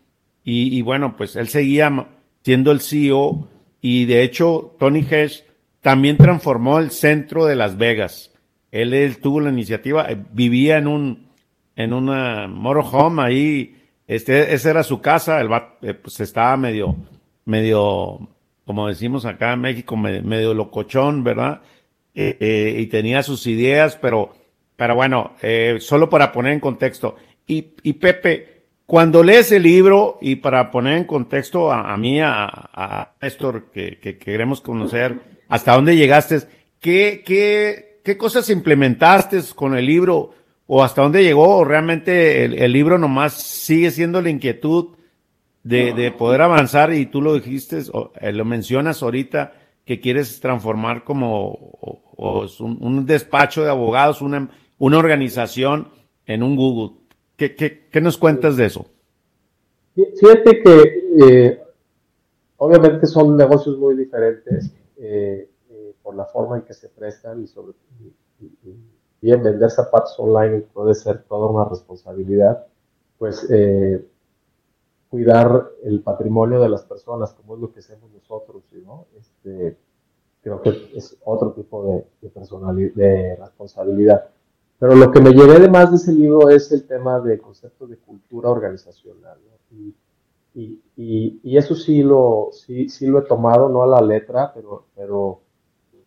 y, 0.42 0.82
bueno, 0.82 1.16
pues 1.16 1.36
él 1.36 1.48
seguía 1.48 2.08
siendo 2.42 2.72
el 2.72 2.80
CEO 2.80 3.48
y 3.80 4.06
de 4.06 4.22
hecho 4.22 4.74
Tony 4.78 5.06
Hesh 5.08 5.44
también 5.80 6.16
transformó 6.16 6.78
el 6.78 6.90
centro 6.90 7.46
de 7.46 7.56
Las 7.56 7.78
Vegas. 7.78 8.32
Él, 8.72 9.18
tuvo 9.18 9.40
la 9.40 9.50
iniciativa, 9.50 10.10
eh, 10.10 10.16
vivía 10.32 10.78
en 10.78 10.86
un 10.86 11.30
en 11.76 11.94
una 11.94 12.46
motorhome 12.46 13.22
ahí, 13.22 13.79
este, 14.14 14.54
esa 14.54 14.70
era 14.70 14.82
su 14.82 15.00
casa, 15.00 15.40
el 15.40 15.48
eh, 15.82 15.94
pues 15.94 16.20
estaba 16.20 16.56
medio, 16.56 16.96
medio, 17.44 18.28
como 18.64 18.88
decimos 18.88 19.24
acá 19.24 19.52
en 19.52 19.60
México, 19.60 19.96
medio, 19.96 20.54
locochón, 20.54 21.24
¿verdad? 21.24 21.60
y 22.12 22.86
tenía 22.88 23.22
sus 23.22 23.46
ideas, 23.46 23.96
pero 23.96 24.34
pero 24.80 24.94
bueno, 24.94 25.32
eh, 25.42 25.76
solo 25.78 26.08
para 26.08 26.32
poner 26.32 26.54
en 26.54 26.60
contexto. 26.60 27.16
Y, 27.46 27.62
Pepe, 27.92 28.62
cuando 28.86 29.22
lees 29.22 29.52
el 29.52 29.64
libro 29.64 30.16
y 30.22 30.36
para 30.36 30.70
poner 30.70 30.96
en 30.96 31.04
contexto 31.04 31.70
a, 31.70 31.94
mí, 31.98 32.18
a, 32.18 32.46
a 32.46 33.12
Néstor, 33.20 33.66
que, 33.70 34.16
queremos 34.18 34.62
conocer 34.62 35.16
hasta 35.50 35.74
dónde 35.74 35.96
llegaste, 35.96 36.38
¿qué, 36.80 37.22
qué, 37.26 38.00
qué 38.02 38.16
cosas 38.16 38.48
implementaste 38.48 39.42
con 39.54 39.76
el 39.76 39.84
libro 39.84 40.32
o 40.72 40.84
hasta 40.84 41.02
dónde 41.02 41.24
llegó? 41.24 41.56
¿O 41.56 41.64
realmente 41.64 42.44
el, 42.44 42.72
libro 42.72 42.96
nomás 42.96 43.32
sigue 43.32 43.90
siendo 43.90 44.22
la 44.22 44.30
inquietud 44.30 44.90
de, 45.64 46.14
poder 46.16 46.42
avanzar 46.42 46.92
y 46.94 47.06
tú 47.06 47.20
lo 47.20 47.34
dijiste, 47.34 47.82
o, 47.92 48.12
eh, 48.20 48.30
lo 48.30 48.44
mencionas 48.44 49.02
ahorita, 49.02 49.52
que 49.84 50.00
quieres 50.00 50.38
transformar 50.38 51.02
como 51.02 51.50
un, 52.16 52.78
un, 52.80 53.04
despacho 53.04 53.64
de 53.64 53.70
abogados, 53.70 54.22
una, 54.22 54.48
una 54.78 54.98
organización 54.98 55.88
en 56.24 56.44
un 56.44 56.54
Google. 56.54 56.98
¿Qué, 57.36 57.56
qué, 57.90 58.00
nos 58.00 58.16
cuentas 58.16 58.56
de 58.56 58.66
eso? 58.66 58.86
Fíjate 59.96 60.62
que 60.62 61.02
eh, 61.20 61.60
obviamente 62.58 63.08
son 63.08 63.36
negocios 63.36 63.76
muy 63.76 63.96
diferentes 63.96 64.72
eh, 64.98 65.48
por 66.00 66.14
la 66.14 66.26
forma 66.26 66.58
en 66.58 66.62
que 66.62 66.74
se 66.74 66.88
prestan 66.90 67.42
y 67.42 67.48
sobre 67.48 67.72
bien 69.20 69.42
vender 69.42 69.70
zapatos 69.70 70.18
online 70.18 70.60
puede 70.72 70.94
ser 70.94 71.22
toda 71.24 71.48
una 71.48 71.68
responsabilidad, 71.68 72.66
pues 73.18 73.46
cuidar 75.08 75.70
el 75.82 76.02
patrimonio 76.02 76.60
de 76.60 76.68
las 76.68 76.84
personas, 76.84 77.32
como 77.34 77.54
es 77.56 77.60
lo 77.60 77.72
que 77.72 77.80
hacemos 77.80 78.10
nosotros, 78.12 78.62
¿no? 78.86 79.06
Este, 79.18 79.76
creo 80.42 80.62
que 80.62 80.92
es 80.94 81.16
otro 81.24 81.52
tipo 81.52 81.84
de, 81.84 82.06
de 82.94 83.36
responsabilidad. 83.36 84.28
Pero 84.78 84.94
lo 84.94 85.10
que 85.10 85.20
me 85.20 85.32
llevé 85.32 85.58
de 85.58 85.68
más 85.68 85.90
de 85.90 85.96
ese 85.96 86.12
libro 86.12 86.48
es 86.48 86.70
el 86.72 86.86
tema 86.86 87.20
de 87.20 87.38
concepto 87.38 87.86
de 87.86 87.96
cultura 87.98 88.50
organizacional. 88.50 89.38
Y, 89.72 89.94
Y, 90.54 91.40
y, 91.44 91.56
eso 91.56 91.74
sí 91.76 92.02
lo, 92.02 92.50
sí, 92.52 92.88
sí 92.88 93.06
lo 93.06 93.20
he 93.20 93.22
tomado, 93.22 93.68
no 93.68 93.82
a 93.82 93.86
la 93.86 94.00
letra, 94.00 94.52
pero, 94.52 94.86
pero 94.96 95.40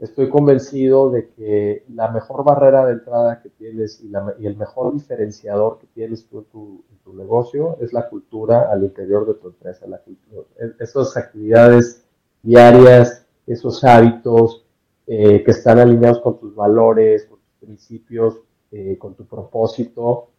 estoy 0.04 0.30
convencido 0.30 1.10
de 1.10 1.30
que 1.30 1.86
la 1.94 2.12
mejor 2.12 2.44
barrera 2.44 2.86
de 2.86 2.94
entrada 2.94 3.42
que 3.42 3.50
tienes 3.50 4.02
y, 4.02 4.12
el 4.46 4.58
mejor 4.58 4.94
diferenciador 4.94 5.80
que 5.80 5.88
tienes 5.88 6.28
tú 6.28 6.40
en 6.40 6.46
tu, 6.46 7.14
negocio 7.14 7.78
es 7.80 7.94
la 7.94 8.10
cultura 8.10 8.72
al 8.72 8.84
interior 8.84 9.26
de 9.28 9.36
tu 9.36 9.48
empresa. 9.48 9.86
Cultura, 10.04 10.48
esas 10.80 11.16
actividades 11.16 12.04
diarias, 12.42 13.26
esos 13.46 13.84
hábitos 13.84 14.66
eh, 15.06 15.44
que 15.44 15.52
están 15.52 15.80
alineados 15.80 16.22
con 16.22 16.40
tus 16.40 16.56
valores, 16.56 17.26
con 17.26 17.40
tus 17.40 17.68
principios, 17.68 18.40
eh, 18.72 18.98
con 18.98 19.14
tu 19.14 19.26
propósito, 19.26 20.30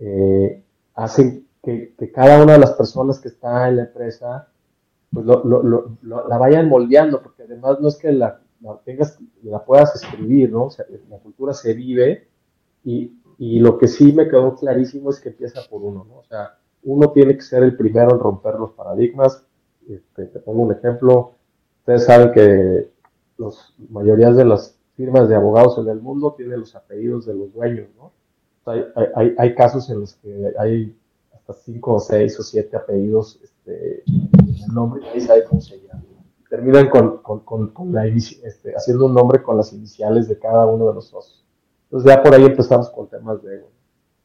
eh, 0.00 0.62
hacen 0.94 1.46
que, 1.62 1.94
cada 2.12 2.42
una 2.42 2.54
de 2.54 2.58
las 2.58 2.72
personas 2.72 3.20
que 3.20 3.28
está 3.28 3.68
en 3.68 3.76
la 3.76 3.82
empresa 3.84 4.48
pues 5.12 5.24
la 5.26 6.38
vayan 6.38 6.68
moldeando, 6.68 7.22
porque 7.22 7.44
además 7.44 7.78
no 7.80 7.86
es 7.86 7.96
que 7.96 8.10
la, 8.10 8.40
tengas, 8.84 9.18
la 9.42 9.64
puedas 9.64 9.94
escribir, 10.02 10.50
¿no? 10.50 10.64
O 10.64 10.70
sea, 10.70 10.84
la 11.08 11.18
cultura 11.18 11.52
se 11.52 11.74
vive 11.74 12.28
y, 12.84 13.12
y, 13.38 13.58
lo 13.58 13.78
que 13.78 13.88
sí 13.88 14.12
me 14.12 14.28
quedó 14.28 14.54
clarísimo 14.56 15.10
es 15.10 15.20
que 15.20 15.30
empieza 15.30 15.60
por 15.68 15.82
uno, 15.82 16.04
¿no? 16.08 16.18
O 16.18 16.24
sea, 16.24 16.58
uno 16.82 17.10
tiene 17.12 17.34
que 17.34 17.42
ser 17.42 17.62
el 17.62 17.76
primero 17.76 18.12
en 18.12 18.20
romper 18.20 18.54
los 18.54 18.72
paradigmas. 18.72 19.44
Este, 19.88 20.26
te 20.26 20.38
pongo 20.38 20.62
un 20.62 20.72
ejemplo. 20.72 21.32
Ustedes 21.80 22.04
saben 22.04 22.32
que 22.32 22.88
las 23.38 23.74
mayorías 23.90 24.36
de 24.36 24.44
las 24.44 24.78
firmas 24.96 25.28
de 25.28 25.34
abogados 25.34 25.78
en 25.78 25.88
el 25.88 26.00
mundo 26.00 26.34
tienen 26.36 26.60
los 26.60 26.74
apellidos 26.74 27.26
de 27.26 27.34
los 27.34 27.52
dueños, 27.52 27.88
¿no? 27.96 28.12
hay, 28.66 28.84
hay, 29.14 29.34
hay, 29.36 29.54
casos 29.54 29.90
en 29.90 30.00
los 30.00 30.14
que 30.14 30.52
hay 30.58 30.96
hasta 31.32 31.52
cinco 31.52 31.94
o 31.94 32.00
seis 32.00 32.38
o 32.38 32.42
siete 32.42 32.76
apellidos 32.76 33.38
este, 33.42 34.02
el 34.06 34.74
nombre 34.74 35.02
y 35.02 35.06
nadie 35.06 35.20
sabe 35.20 35.44
cómo 35.44 35.60
se 35.60 35.80
llama. 35.80 36.03
Terminan 36.48 36.88
con, 36.88 37.18
con, 37.22 37.68
con, 37.70 37.92
la, 37.92 38.06
este, 38.06 38.74
haciendo 38.76 39.06
un 39.06 39.14
nombre 39.14 39.42
con 39.42 39.56
las 39.56 39.72
iniciales 39.72 40.28
de 40.28 40.38
cada 40.38 40.66
uno 40.66 40.88
de 40.88 40.94
los 40.94 41.08
socios. 41.08 41.44
Entonces 41.84 42.10
ya 42.10 42.22
por 42.22 42.34
ahí 42.34 42.44
empezamos 42.44 42.90
con 42.90 43.08
temas 43.08 43.42
de 43.42 43.64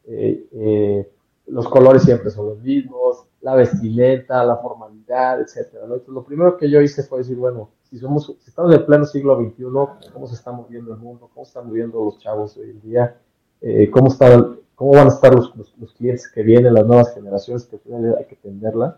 eh, 0.06 0.48
eh, 0.52 1.12
los 1.46 1.68
colores 1.68 2.04
siempre 2.04 2.30
son 2.32 2.48
los 2.48 2.60
mismos, 2.60 3.26
la 3.42 3.56
vestimenta, 3.56 4.44
la 4.44 4.58
formalidad, 4.58 5.42
etcétera. 5.42 5.84
Entonces, 5.84 6.08
lo 6.10 6.24
primero 6.24 6.58
que 6.58 6.70
yo 6.70 6.82
hice 6.82 7.04
fue 7.04 7.20
decir, 7.20 7.38
bueno, 7.38 7.70
si 7.84 7.98
somos, 7.98 8.36
si 8.40 8.50
estamos 8.50 8.74
en 8.74 8.86
pleno 8.86 9.06
siglo 9.06 9.40
XXI, 9.40 9.64
¿cómo 10.14 10.28
se 10.28 10.36
está 10.36 10.52
moviendo 10.52 10.94
el 10.94 11.00
mundo? 11.00 11.30
¿Cómo 11.34 11.46
están 11.46 11.68
moviendo 11.68 12.04
los 12.04 12.20
chavos 12.20 12.58
hoy 12.58 12.72
en 12.72 12.82
día? 12.82 13.18
Eh, 13.62 13.90
¿cómo, 13.92 14.08
están, 14.08 14.60
¿Cómo 14.76 14.92
van 14.92 15.08
a 15.08 15.10
estar 15.10 15.34
los, 15.34 15.54
los, 15.56 15.94
clientes 15.94 16.30
que 16.30 16.44
vienen, 16.44 16.74
las 16.74 16.86
nuevas 16.86 17.14
generaciones 17.14 17.66
que 17.66 17.76
hay 17.76 18.26
que 18.26 18.36
atenderlas? 18.36 18.96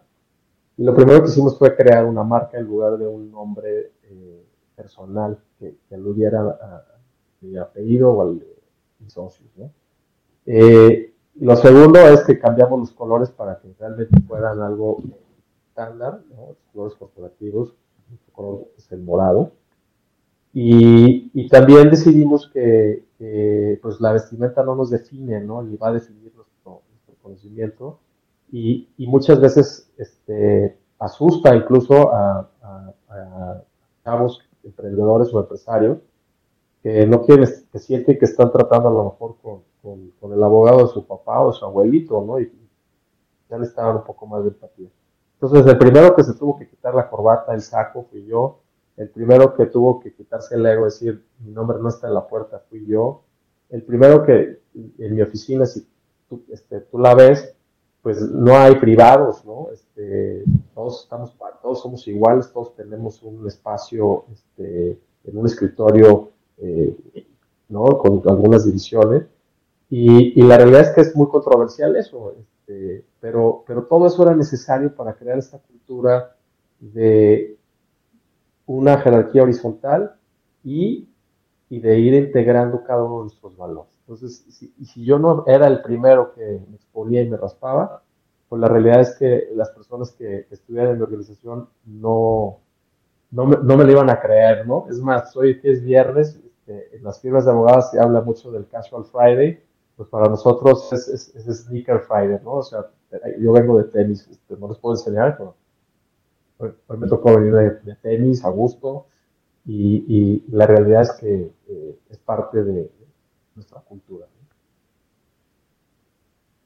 Y 0.78 0.84
lo 0.84 0.96
primero 0.96 1.22
que 1.22 1.30
hicimos 1.30 1.58
fue 1.58 1.75
crear 1.75 2.06
una 2.06 2.24
marca 2.24 2.58
en 2.58 2.66
lugar 2.66 2.98
de 2.98 3.08
un 3.08 3.32
nombre 3.32 3.92
eh, 4.04 4.46
personal 4.75 5.38
que, 5.60 5.75
que, 5.88 5.96
aludiera 5.96 6.42
a, 6.42 6.86
mi 7.42 7.58
apellido 7.58 8.12
o 8.12 8.22
al 8.22 8.40
de 8.40 8.58
mis 9.00 9.13
socios. 9.13 9.50
¿no? 9.58 9.72
Eh, 10.46 11.13
lo 11.36 11.56
segundo 11.56 12.00
es 12.00 12.24
que 12.24 12.40
cambiamos 12.40 12.80
los 12.80 12.92
colores 12.92 13.30
para 13.32 13.60
que 13.60 13.74
realmente 13.80 14.20
fueran 14.28 14.62
algo 14.62 15.01
estándar, 15.68 16.22
¿no? 16.30 16.50
los 16.50 16.58
colores 16.74 16.98
corporativos, 16.98 17.74
el 18.12 18.34
color 18.34 18.68
es 18.78 18.92
el 18.92 19.01
morado. 19.01 19.51
Y, 20.54 21.48
también 21.48 21.90
decidimos 21.90 22.50
que, 22.51 23.06
pues 23.82 24.01
la 24.01 24.12
vestimenta 24.13 24.63
no 24.63 24.75
nos 24.75 24.90
define, 24.90 25.40
¿no? 25.40 25.66
Va 25.78 25.90
a 25.90 25.94
definir 25.94 26.34
nuestro, 26.36 26.82
conocimiento. 27.22 28.00
Y, 28.51 28.89
muchas 28.98 29.39
veces 29.39 29.89
este, 29.98 30.77
asusta 31.00 31.55
incluso 31.55 32.13
a, 32.13 32.50
a, 32.62 33.63
chavos 34.03 34.41
emprendedores 34.63 35.34
o 35.34 35.39
empresarios 35.39 36.00
que 36.84 37.05
no 37.05 37.24
quieren, 37.24 37.48
que 37.72 37.79
sienten 37.79 38.17
que 38.17 38.25
están 38.25 38.51
tratando 38.51 38.89
a 38.89 38.91
lo 38.91 39.03
mejor 39.05 39.36
con, 39.41 39.62
el 40.34 40.43
abogado 40.43 40.86
de 40.86 40.93
su 40.93 41.05
papá 41.05 41.41
o 41.41 41.53
su 41.53 41.65
abuelito, 41.65 42.24
¿no? 42.24 42.39
Y 42.39 42.51
ya 43.50 43.58
le 43.58 43.65
estaban 43.65 43.98
un 43.98 44.03
poco 44.03 44.25
más 44.27 44.43
de 44.43 44.50
empatía. 44.50 44.89
Entonces, 45.39 45.65
el 45.65 45.77
primero 45.77 46.15
que 46.15 46.24
se 46.24 46.34
tuvo 46.36 46.58
que 46.58 46.67
quitar 46.67 46.93
la 46.93 47.10
corbata, 47.10 47.53
el 47.53 47.62
saco, 47.62 48.05
fui 48.12 48.25
yo. 48.25 48.60
El 48.98 49.10
primero 49.10 49.55
que 49.55 49.65
tuvo 49.65 50.00
que 50.00 50.13
quitarse 50.13 50.55
el 50.55 50.65
ego, 50.65 50.86
decir, 50.86 51.24
mi 51.39 51.51
nombre 51.51 51.79
no 51.79 51.89
está 51.89 52.08
en 52.08 52.13
la 52.13 52.27
puerta, 52.27 52.62
fui 52.70 52.86
yo. 52.86 53.24
El 53.70 53.81
primero 53.84 54.24
que 54.24 54.62
en 54.75 55.15
mi 55.15 55.22
oficina, 55.22 55.65
si 55.65 55.88
tú, 56.29 56.43
este, 56.50 56.81
tú 56.81 57.00
la 57.00 57.15
ves, 57.15 57.55
pues 58.01 58.22
no 58.22 58.55
hay 58.55 58.75
privados, 58.75 59.46
¿no? 59.46 59.70
Este, 59.72 60.43
todos 60.74 61.03
estamos, 61.03 61.36
todos 61.62 61.81
somos 61.81 62.08
iguales, 62.08 62.51
todos 62.51 62.75
tenemos 62.75 63.22
un 63.22 63.48
espacio, 63.48 64.25
este, 64.31 65.00
en 65.24 65.38
un 65.38 65.46
escritorio, 65.46 66.31
eh, 66.58 66.96
¿no? 67.70 67.86
Con 68.00 68.22
algunas 68.27 68.65
divisiones. 68.65 69.24
Y, 69.89 70.39
y, 70.39 70.43
la 70.43 70.58
realidad 70.58 70.81
es 70.81 70.89
que 70.91 71.01
es 71.01 71.15
muy 71.15 71.27
controversial 71.27 71.96
eso, 71.98 72.34
este, 72.39 73.03
pero, 73.20 73.63
pero 73.67 73.84
todo 73.84 74.08
eso 74.08 74.24
era 74.24 74.34
necesario 74.34 74.96
para 74.96 75.13
crear 75.13 75.38
esta 75.38 75.60
cultura 75.60 76.36
de 76.79 77.58
una 78.65 78.98
jerarquía 79.00 79.43
horizontal 79.43 80.15
y, 80.63 81.10
y 81.72 81.80
de 81.80 81.98
ir 82.00 82.13
integrando 82.13 82.84
cada 82.84 83.01
uno 83.01 83.20
de 83.20 83.24
nuestros 83.24 83.56
valores. 83.56 83.98
Entonces, 84.01 84.44
si, 84.50 84.74
si 84.84 85.06
yo 85.06 85.18
no 85.18 85.46
era 85.48 85.68
el 85.68 85.82
primero 85.82 86.34
que 86.34 86.60
me 86.70 86.75
exponía 86.75 87.22
y 87.22 87.30
me 87.30 87.38
raspaba, 87.38 88.04
pues 88.50 88.60
la 88.60 88.68
realidad 88.68 89.00
es 89.00 89.16
que 89.18 89.48
las 89.56 89.70
personas 89.70 90.12
que, 90.12 90.48
estudian 90.51 90.88
en 90.88 90.98
mi 90.98 91.04
organización 91.04 91.70
no, 91.86 92.58
no, 93.32 93.46
me, 93.46 93.56
no 93.63 93.78
me 93.78 93.86
lo 93.86 93.92
iban 93.94 94.10
a 94.10 94.20
creer, 94.20 94.68
¿no? 94.68 94.86
Es 94.90 95.00
más, 95.00 95.34
hoy 95.38 95.62
es 95.63 95.82
viernes, 95.82 96.38
este, 96.46 96.98
en 96.98 97.06
las 97.06 97.22
firmas 97.22 97.46
de 97.46 97.51
abogados 97.51 97.90
se 97.90 98.01
habla 98.01 98.20
mucho 98.20 98.51
del 98.51 98.68
Casual 98.68 99.06
Friday, 99.06 99.63
pues 99.96 100.10
para 100.10 100.28
nosotros 100.28 100.92
es, 100.92 101.08
es, 101.08 101.63
Sneaker 101.63 102.01
Friday, 102.01 102.42
¿no? 102.44 102.56
O 102.56 102.63
sea, 102.63 102.86
yo 103.40 103.54
vengo 103.54 103.78
de 103.78 103.86
tenis, 103.86 104.28
este, 104.30 104.58
no 104.58 104.68
les 104.68 104.78
puedo 104.78 104.96
enseñar, 104.96 105.38
pero 105.38 105.56
hoy, 106.58 106.98
me 106.98 107.08
tocó 107.08 107.38
venir 107.38 107.54
de, 107.54 107.96
tenis 107.96 108.44
a 108.44 108.50
gusto 108.50 109.06
y, 109.65 110.44
la 110.51 110.65
realidad 110.65 111.01
es 111.03 111.12
que 111.20 111.51
eh, 111.70 111.96
es 112.10 112.18
parte 112.18 112.63
de, 112.63 112.89
nuestra 113.56 113.80
cultura. 113.82 114.25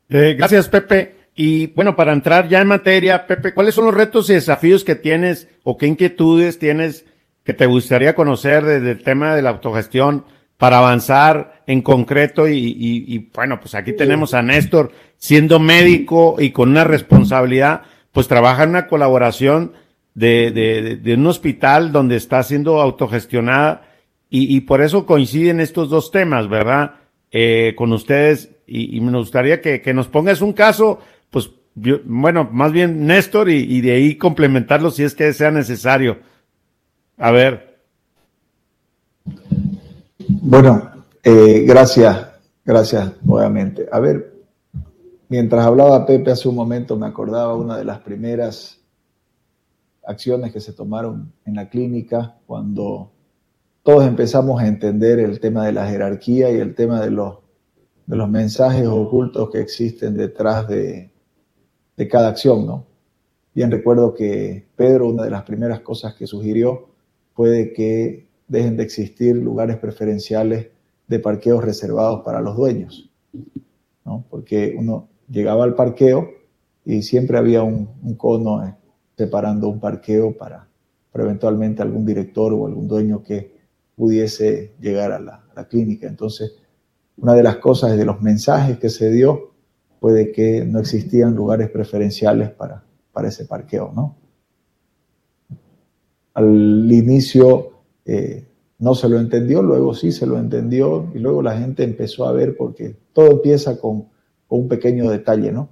Eh, 0.10 0.36
gracias, 0.38 0.70
Pepe. 0.70 1.16
Y 1.36 1.68
bueno, 1.68 1.96
para 1.96 2.14
entrar 2.14 2.48
ya 2.48 2.62
en 2.62 2.68
materia, 2.68 3.28
Pepe, 3.28 3.54
¿cuáles 3.54 3.76
son 3.76 3.86
los 3.86 3.94
retos 3.94 4.30
y 4.30 4.34
desafíos 4.34 4.84
que 4.84 4.96
tienes 4.96 5.50
o 5.64 5.78
qué 5.78 5.88
inquietudes 5.88 6.60
tienes 6.60 7.06
que 7.44 7.54
te 7.54 7.66
gustaría 7.66 8.16
conocer 8.16 8.64
desde 8.64 8.92
el 8.92 9.04
tema 9.04 9.36
de 9.36 9.42
la 9.42 9.52
autogestión 9.52 10.26
para 10.58 10.78
avanzar 10.78 11.64
en 11.68 11.82
concreto 11.82 12.48
y, 12.48 13.30
bueno, 13.34 13.60
pues 13.60 13.76
aquí 13.76 13.94
tenemos 13.94 14.34
a 14.34 14.42
Néstor 14.42 14.92
siendo 15.18 15.60
médico 15.60 16.38
y 16.40 16.52
con 16.52 16.70
una 16.70 16.86
responsabilidad, 16.86 17.82
pues 18.12 18.28
trabaja 18.28 18.64
en 18.64 18.70
una 18.70 18.88
colaboración 18.88 19.74
de, 20.16 20.98
de, 21.02 21.14
un 21.14 21.28
hospital 21.28 21.92
donde 21.92 22.16
está 22.16 22.42
siendo 22.42 22.82
autogestionada 22.82 23.84
y, 24.30 24.60
por 24.62 24.82
eso 24.82 25.06
coinciden 25.06 25.62
estos 25.62 25.90
dos 25.90 26.12
temas, 26.12 26.50
¿verdad? 26.50 26.96
Eh, 27.32 27.74
con 27.78 27.94
ustedes 27.94 28.50
y, 28.68 29.00
me 29.00 29.18
gustaría 29.18 29.62
que, 29.62 29.82
que, 29.82 29.94
nos 29.94 30.08
pongas 30.08 30.42
un 30.42 30.54
caso, 30.54 31.00
pues 31.30 31.52
bueno, 31.76 32.50
más 32.52 32.72
bien 32.72 33.06
Néstor 33.06 33.50
y, 33.50 33.64
y 33.64 33.82
de 33.82 33.92
ahí 33.92 34.16
complementarlo 34.16 34.92
si 34.92 35.04
es 35.04 35.14
que 35.14 35.32
sea 35.34 35.52
necesario. 35.52 36.18
A 37.18 37.32
ver. 37.32 37.78
Bueno, 40.28 40.92
eh, 41.24 41.64
gracias, 41.66 42.28
gracias 42.64 43.14
nuevamente. 43.24 43.88
A 43.92 44.00
ver, 44.00 44.34
mientras 45.30 45.66
hablaba 45.66 46.06
Pepe 46.06 46.32
hace 46.32 46.48
un 46.48 46.56
momento, 46.56 46.98
me 46.98 47.08
acordaba 47.08 47.56
una 47.56 47.78
de 47.78 47.86
las 47.86 48.00
primeras 48.00 48.80
acciones 50.08 50.52
que 50.54 50.60
se 50.60 50.74
tomaron 50.74 51.34
en 51.46 51.56
la 51.56 51.70
clínica 51.70 52.38
cuando 52.46 53.12
todos 53.84 54.06
empezamos 54.06 54.62
a 54.62 54.68
entender 54.68 55.20
el 55.20 55.40
tema 55.40 55.66
de 55.66 55.72
la 55.72 55.88
jerarquía 55.88 56.52
y 56.52 56.58
el 56.58 56.76
tema 56.76 57.02
de 57.02 57.12
los, 57.12 57.38
de 58.06 58.16
los 58.16 58.30
mensajes 58.30 58.88
ocultos 58.88 59.50
que 59.52 59.62
existen 59.62 60.16
detrás 60.16 60.68
de, 60.68 61.12
de 61.96 62.08
cada 62.08 62.30
acción, 62.30 62.66
¿no? 62.66 62.86
Bien 63.54 63.72
recuerdo 63.72 64.14
que 64.14 64.68
Pedro, 64.76 65.08
una 65.10 65.24
de 65.24 65.30
las 65.30 65.44
primeras 65.44 65.80
cosas 65.80 66.14
que 66.16 66.28
sugirió 66.28 66.90
fue 67.34 67.72
que 67.74 68.28
dejen 68.48 68.76
de 68.76 68.84
existir 68.84 69.36
lugares 69.36 69.78
preferenciales 69.78 70.70
de 71.08 71.20
parqueos 71.20 71.64
reservados 71.64 72.22
para 72.26 72.42
los 72.42 72.58
dueños, 72.58 73.10
¿no? 74.04 74.26
Porque 74.30 74.76
uno 74.78 75.08
llegaba 75.30 75.64
al 75.64 75.76
parqueo 75.76 76.30
y 76.84 77.02
siempre 77.02 77.38
había 77.38 77.64
un, 77.64 77.88
cono 78.18 78.76
separando 79.18 79.70
un 79.70 79.80
parqueo 79.80 80.36
para, 80.38 80.68
eventualmente 81.14 81.82
algún 81.82 82.06
director 82.06 82.54
o 82.54 82.68
algún 82.68 82.88
dueño 82.88 83.24
que 83.24 83.56
pudiese 83.96 84.74
llegar 84.80 85.12
a 85.12 85.20
la, 85.20 85.42
clínica. 85.70 86.08
Entonces, 86.08 86.54
una 87.18 87.34
de 87.34 87.44
las 87.44 87.58
cosas 87.58 87.96
de 87.96 88.04
los 88.04 88.22
mensajes 88.22 88.78
que 88.78 88.90
se 88.90 89.10
dio 89.10 89.54
fue 90.02 90.12
de 90.12 90.32
que 90.34 90.66
no 90.66 90.80
existían 90.80 91.34
lugares 91.34 91.70
preferenciales 91.70 92.50
para, 92.50 92.84
para 93.14 93.30
ese 93.30 93.46
parqueo, 93.46 93.94
¿no? 93.96 94.18
Al 96.34 96.92
inicio 96.92 97.72
eh, 98.04 98.46
no 98.80 98.94
se 98.94 99.08
lo 99.08 99.18
entendió, 99.18 99.64
luego 99.64 99.94
sí 99.94 100.12
se 100.12 100.28
lo 100.28 100.38
entendió 100.38 101.10
y 101.16 101.20
luego 101.20 101.42
la 101.42 101.58
gente 101.58 101.84
empezó 101.84 102.26
a 102.26 102.34
ver 102.34 102.58
porque 102.58 102.98
todo 103.14 103.32
empieza 103.32 103.80
con, 103.80 104.10
un 104.48 104.68
pequeño 104.68 105.10
detalle, 105.10 105.52
¿no? 105.52 105.70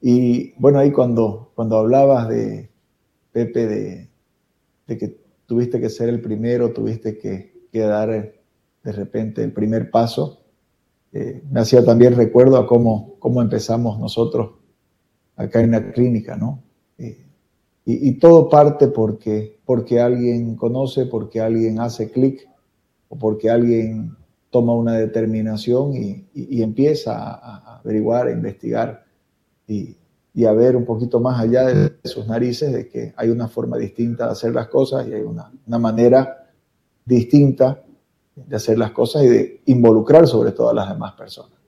Y 0.00 0.52
bueno, 0.58 0.78
ahí 0.78 0.92
cuando, 0.92 1.52
cuando 1.54 1.78
hablabas 1.78 2.28
de, 2.28 2.70
Pepe, 3.32 3.66
de, 4.86 4.98
que 4.98 5.16
tuviste 5.46 5.80
que 5.80 5.90
ser 5.90 6.08
el 6.08 6.20
primero, 6.20 6.72
tuviste 6.72 7.18
que, 7.18 7.66
que 7.70 7.80
dar 7.80 8.10
eh, 8.10 8.40
de 8.82 8.92
repente 8.92 9.42
el 9.44 9.52
primer 9.52 9.90
paso, 9.90 10.40
eh, 11.12 11.42
me 11.50 11.60
hacía 11.60 11.84
también 11.84 12.16
recuerdo 12.16 12.56
a 12.56 12.66
cómo, 12.66 13.16
cómo 13.18 13.42
empezamos 13.42 13.98
nosotros 13.98 14.52
acá 15.36 15.60
en 15.60 15.72
la 15.72 15.92
clínica, 15.92 16.36
¿no? 16.36 16.62
Eh, 16.98 17.26
y, 17.84 18.12
todo 18.18 18.48
parte 18.48 18.88
porque, 18.88 19.58
porque 19.64 20.00
alguien 20.00 20.54
conoce, 20.54 21.06
porque 21.06 21.40
alguien 21.40 21.80
hace 21.80 22.10
clic 22.12 22.48
o 23.08 23.18
porque 23.18 23.50
alguien 23.50 24.16
toma 24.50 24.74
una 24.74 24.94
determinación 24.94 25.96
y, 25.96 26.62
empieza 26.62 27.16
a, 27.16 27.78
averiguar, 27.78 28.28
a 28.28 28.32
investigar 28.32 29.04
y, 29.70 29.96
a 30.44 30.52
ver 30.52 30.74
un 30.74 30.86
poquito 30.86 31.20
más 31.20 31.38
allá 31.38 31.66
de 31.66 31.92
sus 32.04 32.26
narices 32.26 32.72
de 32.72 32.88
que 32.88 33.12
hay 33.16 33.28
una 33.28 33.46
forma 33.46 33.76
distinta 33.76 34.26
de 34.26 34.32
hacer 34.32 34.54
las 34.54 34.68
cosas 34.68 35.06
y 35.06 35.12
hay 35.12 35.20
una, 35.20 35.52
una 35.66 35.78
manera 35.78 36.50
distinta 37.04 37.82
de 38.34 38.56
hacer 38.56 38.78
las 38.78 38.92
cosas 38.92 39.24
y 39.24 39.28
de 39.28 39.62
involucrar 39.66 40.26
sobre 40.26 40.52
todo 40.52 40.70
a 40.70 40.74
las 40.74 40.88
demás 40.88 41.12
personas. 41.12 41.58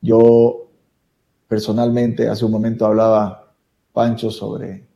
Yo 0.00 0.68
personalmente 1.48 2.28
hace 2.28 2.44
un 2.44 2.52
momento 2.52 2.86
hablaba 2.86 3.52
Pancho 3.92 4.30
sobre, 4.30 4.86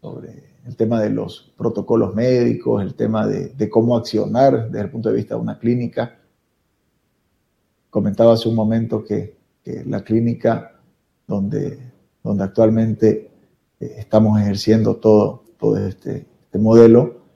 sobre 0.00 0.56
el 0.66 0.76
tema 0.76 1.00
de 1.00 1.10
los 1.10 1.52
protocolos 1.56 2.14
médicos, 2.14 2.82
el 2.82 2.94
tema 2.94 3.26
de, 3.26 3.70
cómo 3.70 3.96
accionar 3.96 4.70
desde 4.70 4.84
el 4.84 4.90
punto 4.90 5.08
de 5.08 5.16
vista 5.16 5.36
de 5.36 5.40
una 5.40 5.58
clínica. 5.58 6.18
Comentaba 7.88 8.34
hace 8.34 8.48
un 8.48 8.56
momento 8.56 9.04
que, 9.04 9.36
la 9.86 10.04
clínica 10.04 10.75
donde, 11.26 11.78
donde 12.22 12.44
actualmente 12.44 13.30
eh, 13.80 13.94
estamos 13.98 14.40
ejerciendo 14.40 14.96
todo, 14.96 15.44
todo 15.58 15.78
este, 15.78 16.26
este 16.44 16.58
modelo 16.58 17.26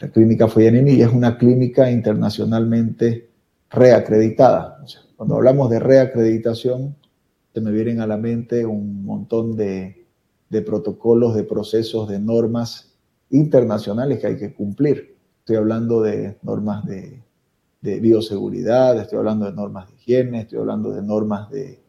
la 0.00 0.08
clínica 0.08 0.48
Foyanini 0.48 0.92
y 0.92 1.02
es 1.02 1.12
una 1.12 1.38
clínica 1.38 1.90
internacionalmente 1.90 3.30
reacreditada. 3.70 4.84
cuando 5.16 5.36
hablamos 5.36 5.70
de 5.70 5.80
reacreditación, 5.80 6.96
se 7.54 7.60
me 7.60 7.70
vienen 7.70 8.00
a 8.00 8.06
la 8.06 8.16
mente 8.16 8.66
un 8.66 9.04
montón 9.04 9.56
de, 9.56 10.04
protocolos, 10.64 11.34
de 11.34 11.44
procesos, 11.44 12.08
de 12.08 12.18
normas 12.18 12.94
internacionales 13.30 14.18
que 14.18 14.26
hay 14.26 14.36
que 14.36 14.54
cumplir. 14.54 15.16
Estoy 15.40 15.56
hablando 15.56 16.02
de 16.02 16.36
normas 16.42 16.84
de, 16.84 17.22
bioseguridad, 17.80 18.98
estoy 19.00 19.18
hablando 19.18 19.46
de 19.46 19.52
normas 19.52 19.88
de 19.88 19.94
higiene, 19.94 20.40
estoy 20.40 20.58
hablando 20.58 20.90
de 20.90 21.02
normas 21.02 21.48
de, 21.50 21.80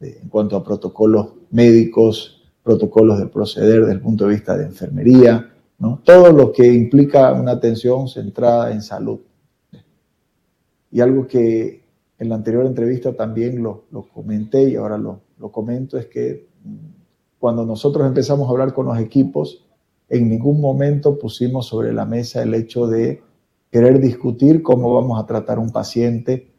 en 0.00 0.28
cuanto 0.28 0.56
a 0.56 0.64
protocolos 0.64 1.34
médicos, 1.50 2.42
protocolos 2.62 3.18
de 3.18 3.26
proceder 3.26 3.80
desde 3.80 3.92
el 3.92 4.00
punto 4.00 4.26
de 4.26 4.34
vista 4.34 4.56
de 4.56 4.64
enfermería, 4.64 5.52
todo 6.04 6.32
lo 6.32 6.52
que 6.52 6.66
implica 6.66 7.32
una 7.32 7.52
atención 7.52 8.08
centrada 8.08 8.72
en 8.72 8.82
salud. 8.82 9.20
Y 10.90 11.00
algo 11.00 11.26
que 11.26 11.84
en 12.18 12.28
la 12.28 12.34
anterior 12.34 12.66
entrevista 12.66 13.14
también 13.14 13.62
lo, 13.62 13.84
comenté 14.12 14.68
y 14.68 14.76
ahora 14.76 14.98
lo, 14.98 15.22
comento 15.50 15.96
es 15.96 16.06
que 16.06 16.48
mm, 16.64 16.76
cuando 17.38 17.64
nosotros 17.64 18.06
empezamos 18.06 18.46
a 18.46 18.50
hablar 18.50 18.74
con 18.74 18.86
los 18.86 18.98
equipos, 18.98 19.66
en 20.08 20.28
ningún 20.28 20.60
momento 20.60 21.18
pusimos 21.18 21.66
sobre 21.66 21.92
la 21.92 22.04
mesa 22.04 22.42
el 22.42 22.52
hecho 22.52 22.86
de 22.86 23.22
querer 23.70 24.00
discutir 24.00 24.62
cómo 24.62 24.94
vamos 24.94 25.22
a 25.22 25.26
tratar 25.26 25.58
un 25.58 25.70
paciente 25.70 26.49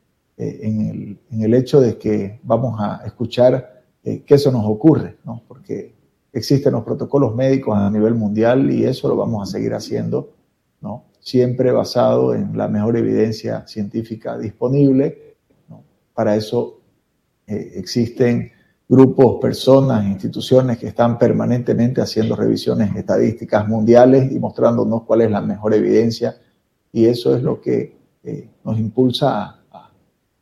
eh, 0.42 0.60
en, 0.64 1.44
el, 1.44 1.54
hecho 1.54 1.80
de 1.80 2.00
que 2.00 2.40
vamos 2.42 2.80
a 2.80 3.04
escuchar 3.06 3.84
eh, 4.04 4.24
qué 4.26 4.34
eso 4.34 4.52
nos 4.52 4.66
ocurre, 4.66 5.20
¿no? 5.24 5.44
porque 5.48 5.94
existen 6.34 6.74
los 6.74 6.84
protocolos 6.84 7.36
médicos 7.36 7.78
a 7.78 7.92
nivel 7.92 8.16
mundial 8.16 8.72
y 8.72 8.86
eso 8.86 9.08
lo 9.08 9.16
vamos 9.16 9.48
a 9.48 9.52
seguir 9.52 9.76
haciendo, 9.76 10.34
¿no? 10.82 11.04
Siempre 11.20 11.72
basado 11.72 12.34
en 12.34 12.58
la 12.58 12.68
mejor 12.68 12.98
evidencia 12.98 13.68
científica 13.68 14.36
disponible. 14.40 15.36
Para 16.16 16.36
eso 16.36 16.80
eh, 17.46 17.74
existen 17.76 18.52
grupos, 18.90 19.40
personas, 19.40 20.08
instituciones 20.08 20.80
que 20.80 20.88
están 20.88 21.20
permanentemente 21.20 22.02
haciendo 22.02 22.36
revisiones 22.36 22.96
estadísticas 22.96 23.68
mundiales 23.68 24.32
y 24.32 24.40
mostrándonos 24.40 25.04
cuál 25.04 25.22
es 25.22 25.30
la 25.30 25.42
mejor 25.42 25.76
evidencia. 25.76 26.36
Y 26.92 27.06
eso 27.06 27.36
es 27.36 27.44
lo 27.44 27.62
que 27.62 27.96
eh, 28.24 28.50
nos 28.64 28.80
impulsa 28.80 29.44
a, 29.44 29.61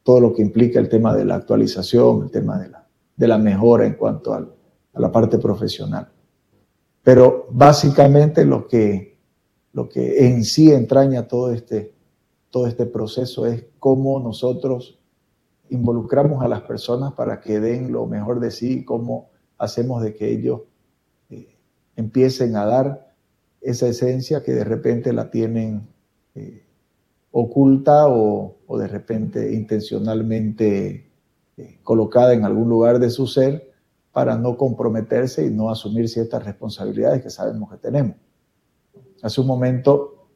todo 0.04 0.20
lo 0.20 0.34
que 0.34 0.42
implica 0.42 0.80
el 0.80 0.90
tema 0.90 1.16
de 1.16 1.26
la 1.26 1.36
actualización, 1.36 2.24
el 2.24 2.32
tema 2.32 2.58
de 2.60 2.70
la, 2.70 2.88
de 3.16 3.28
la 3.28 3.38
mejora 3.38 3.86
en 3.86 3.94
cuanto 3.94 4.34
al, 4.34 4.54
a 4.94 5.00
la 5.00 5.12
parte 5.12 5.38
profesional. 5.38 6.12
Pero 7.04 7.48
básicamente 7.52 8.46
lo 8.46 8.68
que, 8.68 9.18
lo 9.74 9.88
que 9.90 10.28
en 10.28 10.44
sí 10.44 10.72
entraña 10.72 11.28
todo 11.28 11.52
este, 11.52 11.94
todo 12.50 12.68
este 12.68 12.86
proceso 12.86 13.46
es 13.46 13.66
cómo 13.80 14.20
nosotros 14.20 15.00
involucramos 15.70 16.44
a 16.44 16.48
las 16.48 16.62
personas 16.62 17.14
para 17.14 17.42
que 17.42 17.60
den 17.60 17.92
lo 17.92 18.06
mejor 18.06 18.40
de 18.40 18.52
sí, 18.52 18.84
cómo 18.84 19.30
hacemos 19.58 20.02
de 20.02 20.16
que 20.16 20.32
ellos 20.32 20.62
eh, 21.30 21.56
empiecen 21.96 22.56
a 22.56 22.66
dar 22.66 23.14
esa 23.62 23.88
esencia 23.88 24.44
que 24.44 24.54
de 24.54 24.64
repente 24.64 25.14
la 25.14 25.30
tienen 25.30 25.88
eh, 26.36 26.66
oculta 27.32 28.08
o, 28.08 28.56
de 28.78 28.88
repente 28.88 29.54
intencionalmente 29.54 31.12
eh, 31.58 31.80
colocada 31.84 32.34
en 32.34 32.46
algún 32.46 32.70
lugar 32.70 33.00
de 33.00 33.10
su 33.10 33.28
ser 33.28 33.72
para 34.12 34.38
no 34.38 34.58
comprometerse 34.58 35.46
y 35.46 35.50
no 35.50 35.70
asumir 35.70 36.10
ciertas 36.10 36.44
responsabilidades 36.44 37.22
que 37.24 37.30
sabemos 37.30 37.70
que 37.72 37.78
tenemos. 37.78 38.16
Hace 39.22 39.42
un 39.42 39.48
momento 39.48 40.28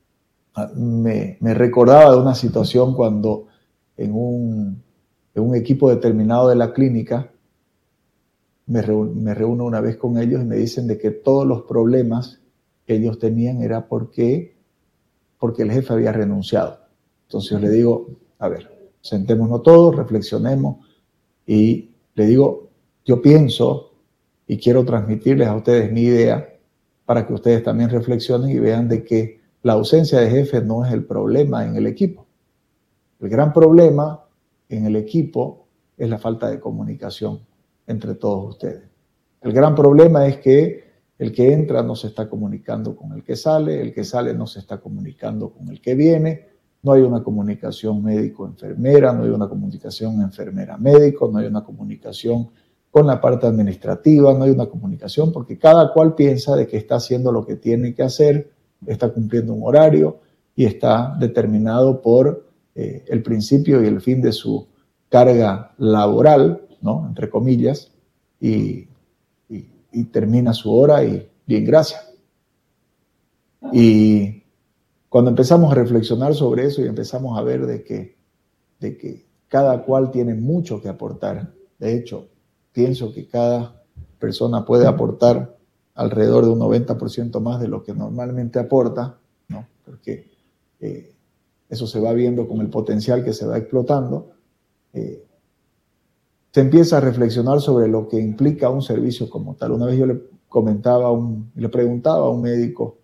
ah, 0.56 0.72
me, 0.76 1.38
recordaba 1.42 2.12
de 2.12 2.18
una 2.18 2.36
situación 2.36 2.94
cuando 2.96 3.48
en 3.98 4.12
un, 4.14 4.84
equipo 5.56 5.90
determinado 5.90 6.50
de 6.50 6.56
la 6.56 6.74
clínica 6.74 7.32
me, 8.66 8.82
reúno 8.82 9.66
una 9.66 9.82
vez 9.82 9.98
con 9.98 10.18
ellos 10.18 10.42
y 10.42 10.46
me 10.46 10.56
dicen 10.56 10.88
de 10.88 10.98
que 10.98 11.12
todos 11.12 11.46
los 11.46 11.64
problemas 11.64 12.42
que 12.86 12.96
ellos 12.96 13.20
tenían 13.20 13.62
era 13.62 13.88
porque, 13.88 14.58
porque 15.40 15.64
el 15.64 15.72
jefe 15.72 15.94
había 15.94 16.12
renunciado. 16.12 16.83
Entonces 17.34 17.50
yo 17.50 17.58
le 17.58 17.72
digo, 17.72 18.10
a 18.38 18.48
ver, 18.48 18.70
sentémonos 19.02 19.64
todos, 19.64 19.96
reflexionemos 19.96 20.86
y 21.48 21.96
le 22.14 22.28
digo, 22.28 22.70
yo 23.04 23.24
pienso 23.24 23.94
y 24.46 24.60
quiero 24.60 24.86
transmitirles 24.86 25.48
a 25.48 25.56
ustedes 25.56 25.92
mi 25.92 26.02
idea 26.02 26.48
para 27.06 27.26
que 27.26 27.34
ustedes 27.34 27.64
también 27.64 27.90
reflexionen 27.90 28.52
y 28.52 28.60
vean 28.60 28.88
de 28.88 29.04
que 29.04 29.42
la 29.64 29.74
ausencia 29.74 30.20
de 30.20 30.30
jefe 30.30 30.62
no 30.62 30.86
es 30.86 30.94
el 30.94 31.06
problema 31.06 31.66
en 31.66 31.76
el 31.76 31.88
equipo. 31.88 32.28
El 33.20 33.30
gran 33.30 33.52
problema 33.52 34.26
en 34.70 34.86
el 34.86 34.96
equipo 34.96 35.66
es 35.98 36.08
la 36.08 36.20
falta 36.20 36.52
de 36.52 36.60
comunicación 36.60 37.40
entre 37.88 38.14
todos 38.14 38.48
ustedes. 38.48 38.84
El 39.42 39.54
gran 39.54 39.74
problema 39.74 40.28
es 40.28 40.38
que 40.38 40.84
el 41.18 41.32
que 41.32 41.52
entra 41.52 41.82
no 41.82 41.96
se 41.96 42.10
está 42.10 42.30
comunicando 42.30 42.96
con 42.96 43.12
el 43.14 43.24
que 43.24 43.36
sale, 43.36 43.82
el 43.82 43.92
que 43.92 44.04
sale 44.04 44.36
no 44.36 44.46
se 44.46 44.60
está 44.60 44.80
comunicando 44.80 45.50
con 45.52 45.70
el 45.70 45.82
que 45.82 45.96
viene, 45.96 46.53
no 46.84 46.92
hay 46.92 47.02
una 47.02 47.24
comunicación 47.24 48.04
médico-enfermera, 48.04 49.14
no 49.14 49.24
hay 49.24 49.30
una 49.30 49.48
comunicación 49.48 50.22
enfermera-médico, 50.22 51.30
no 51.32 51.40
hay 51.40 51.48
una 51.48 51.64
comunicación 51.64 52.50
con 52.92 53.08
la 53.08 53.20
parte 53.20 53.48
administrativa, 53.48 54.34
no 54.34 54.44
hay 54.44 54.52
una 54.52 54.68
comunicación, 54.68 55.32
porque 55.32 55.58
cada 55.58 55.92
cual 55.94 56.14
piensa 56.14 56.56
de 56.56 56.68
que 56.68 56.78
está 56.78 56.96
haciendo 56.96 57.32
lo 57.32 57.46
que 57.46 57.56
tiene 57.56 57.96
que 57.96 58.04
hacer, 58.04 58.52
está 58.86 59.10
cumpliendo 59.10 59.54
un 59.54 59.64
horario 59.64 60.20
y 60.56 60.66
está 60.66 61.16
determinado 61.20 62.02
por 62.02 62.46
eh, 62.76 63.06
el 63.08 63.24
principio 63.24 63.82
y 63.82 63.88
el 63.88 64.02
fin 64.02 64.22
de 64.22 64.32
su 64.32 64.68
carga 65.10 65.74
laboral, 65.78 66.68
¿no? 66.82 67.06
Entre 67.08 67.30
comillas, 67.30 67.92
y, 68.40 68.88
termina 70.12 70.54
su 70.54 70.76
hora 70.76 71.04
y 71.04 71.30
bien, 71.46 71.64
gracias. 71.66 72.14
Y 73.72 74.43
cuando 75.14 75.30
empezamos 75.30 75.72
a 75.72 75.76
reflexionar 75.76 76.34
sobre 76.34 76.66
eso 76.66 76.82
y 76.82 76.88
empezamos 76.88 77.38
a 77.38 77.44
ver 77.44 77.68
de 77.68 77.84
que, 77.84 78.18
de 78.80 78.98
que 78.98 79.28
cada 79.48 79.84
cual 79.84 80.10
tiene 80.10 80.34
mucho 80.34 80.82
que 80.82 80.90
aportar, 80.90 81.54
de 81.78 81.96
hecho, 81.96 82.30
pienso 82.72 83.14
que 83.14 83.28
cada 83.28 83.84
persona 84.18 84.66
puede 84.66 84.88
aportar 84.88 85.56
alrededor 85.94 86.46
de 86.46 86.50
un 86.50 86.60
90% 86.62 87.40
más 87.42 87.62
de 87.62 87.68
lo 87.68 87.84
que 87.84 87.94
normalmente 87.94 88.58
aporta, 88.58 89.20
¿no? 89.50 89.68
porque 89.86 90.32
eh, 90.80 91.14
eso 91.70 91.86
se 91.86 92.00
va 92.00 92.12
viendo 92.14 92.48
con 92.48 92.62
el 92.62 92.72
potencial 92.72 93.24
que 93.24 93.34
se 93.34 93.46
va 93.46 93.60
explotando. 93.60 94.32
Eh, 94.94 95.24
se 96.52 96.60
empieza 96.60 96.98
a 96.98 97.02
reflexionar 97.02 97.62
sobre 97.62 97.88
lo 97.88 98.08
que 98.08 98.20
implica 98.20 98.72
un 98.72 98.82
servicio 98.82 99.30
como 99.30 99.54
tal. 99.54 99.74
Una 99.74 99.86
vez 99.86 100.00
yo 100.00 100.08
le 100.08 100.24
comentaba, 100.50 101.12
le 101.54 101.70
preguntaba 101.70 102.26
a 102.26 102.30
un 102.30 102.42
médico 102.42 102.98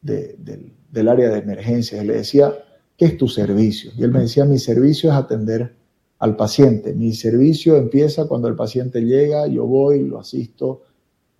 del 0.00 0.81
área 1.08 1.30
de 1.30 1.38
emergencias, 1.38 2.04
le 2.04 2.14
decía, 2.14 2.52
¿qué 2.96 3.06
es 3.06 3.16
tu 3.16 3.28
servicio? 3.28 3.90
Y 3.96 4.04
él 4.04 4.10
me 4.10 4.20
decía, 4.20 4.44
mi 4.44 4.58
servicio 4.58 5.10
es 5.10 5.16
atender 5.16 5.74
al 6.18 6.36
paciente. 6.36 6.94
Mi 6.94 7.12
servicio 7.14 7.76
empieza 7.76 8.28
cuando 8.28 8.46
el 8.48 8.54
paciente 8.54 9.00
llega, 9.00 9.46
yo 9.48 9.66
voy, 9.66 10.06
lo 10.06 10.20
asisto, 10.20 10.82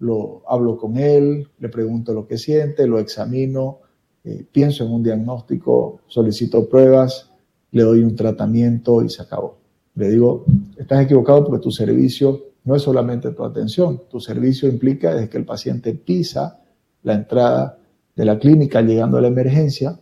lo 0.00 0.42
hablo 0.48 0.76
con 0.76 0.96
él, 0.96 1.46
le 1.60 1.68
pregunto 1.68 2.12
lo 2.12 2.26
que 2.26 2.36
siente, 2.36 2.88
lo 2.88 2.98
examino, 2.98 3.78
eh, 4.24 4.44
pienso 4.50 4.84
en 4.84 4.92
un 4.92 5.02
diagnóstico, 5.02 6.00
solicito 6.08 6.68
pruebas, 6.68 7.30
le 7.70 7.82
doy 7.82 8.02
un 8.02 8.16
tratamiento 8.16 9.02
y 9.02 9.08
se 9.08 9.22
acabó. 9.22 9.58
Le 9.94 10.10
digo, 10.10 10.44
estás 10.76 11.04
equivocado 11.04 11.44
porque 11.44 11.62
tu 11.62 11.70
servicio 11.70 12.46
no 12.64 12.74
es 12.74 12.82
solamente 12.82 13.30
tu 13.30 13.44
atención, 13.44 14.02
tu 14.10 14.18
servicio 14.20 14.68
implica 14.68 15.14
desde 15.14 15.28
que 15.28 15.38
el 15.38 15.44
paciente 15.44 15.94
pisa 15.94 16.60
la 17.02 17.14
entrada 17.14 17.78
de 18.14 18.24
la 18.24 18.38
clínica 18.38 18.82
llegando 18.82 19.18
a 19.18 19.20
la 19.20 19.28
emergencia, 19.28 19.98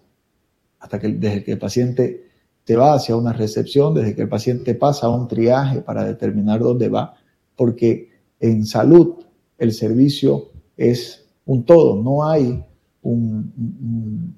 hasta 0.79 0.99
que 0.99 1.09
desde 1.09 1.45
que 1.45 1.53
el 1.53 1.59
paciente 1.59 2.31
te 2.65 2.77
va 2.77 2.95
hacia 2.95 3.17
una 3.17 3.33
recepción, 3.33 3.95
desde 3.95 4.15
que 4.15 4.23
el 4.23 4.29
paciente 4.29 4.75
pasa 4.75 5.07
a 5.07 5.11
un 5.11 5.29
triaje 5.29 5.81
para 5.81 6.05
determinar 6.05 6.61
dónde 6.61 6.89
va, 6.89 7.15
porque 7.57 8.11
en 8.39 8.65
salud 8.67 9.17
el 9.59 9.73
servicio 9.73 10.51
es 10.77 11.27
un 11.45 11.65
todo, 11.65 12.03
no 12.03 12.29
hay 12.29 12.65
un, 13.03 14.35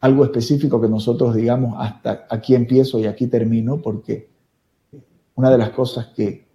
algo 0.00 0.24
específico 0.24 0.80
que 0.80 0.88
nosotros 0.88 1.34
digamos 1.34 1.74
hasta 1.78 2.26
aquí 2.30 2.54
empiezo 2.54 2.98
y 2.98 3.06
aquí 3.06 3.26
termino, 3.26 3.82
porque 3.82 4.28
una 5.34 5.50
de 5.50 5.58
las 5.58 5.70
cosas 5.70 6.06
que, 6.08 6.47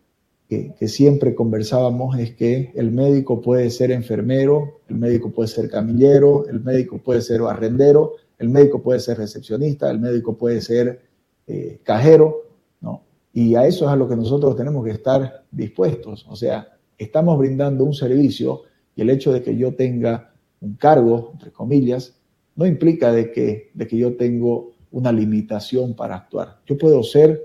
que, 0.77 0.87
siempre 0.87 1.33
conversábamos 1.35 2.17
es 2.19 2.35
que 2.35 2.71
el 2.75 2.91
médico 2.91 3.41
puede 3.41 3.69
ser 3.69 3.91
enfermero, 3.91 4.81
el 4.87 4.97
médico 4.97 5.31
puede 5.31 5.47
ser 5.47 5.69
camillero, 5.69 6.47
el 6.47 6.59
médico 6.59 6.97
puede 6.99 7.21
ser 7.21 7.41
barrendero, 7.41 8.13
el 8.37 8.49
médico 8.49 8.81
puede 8.81 8.99
ser 8.99 9.17
recepcionista, 9.17 9.89
el 9.89 9.99
médico 9.99 10.37
puede 10.37 10.61
ser 10.61 11.01
eh, 11.47 11.79
cajero, 11.83 12.47
¿no? 12.81 13.03
Y 13.33 13.55
a 13.55 13.65
eso 13.65 13.85
es 13.85 13.91
a 13.91 13.95
lo 13.95 14.07
que 14.07 14.15
nosotros 14.15 14.55
tenemos 14.55 14.83
que 14.85 14.91
estar 14.91 15.43
dispuestos. 15.51 16.25
O 16.29 16.35
sea, 16.35 16.77
estamos 16.97 17.37
brindando 17.37 17.83
un 17.83 17.93
servicio 17.93 18.63
y 18.95 19.01
el 19.01 19.09
hecho 19.09 19.31
de 19.33 19.41
que 19.41 19.55
yo 19.57 19.75
tenga 19.75 20.33
un 20.61 20.75
cargo, 20.75 21.31
entre 21.33 21.51
comillas, 21.51 22.15
no 22.55 22.65
implica 22.65 23.11
de 23.11 23.31
que, 23.31 23.71
de 23.73 23.87
que 23.87 23.97
yo 23.97 24.15
tengo 24.15 24.73
una 24.91 25.11
limitación 25.11 25.95
para 25.95 26.15
actuar. 26.15 26.59
Yo 26.65 26.77
puedo 26.77 27.01
ser 27.01 27.41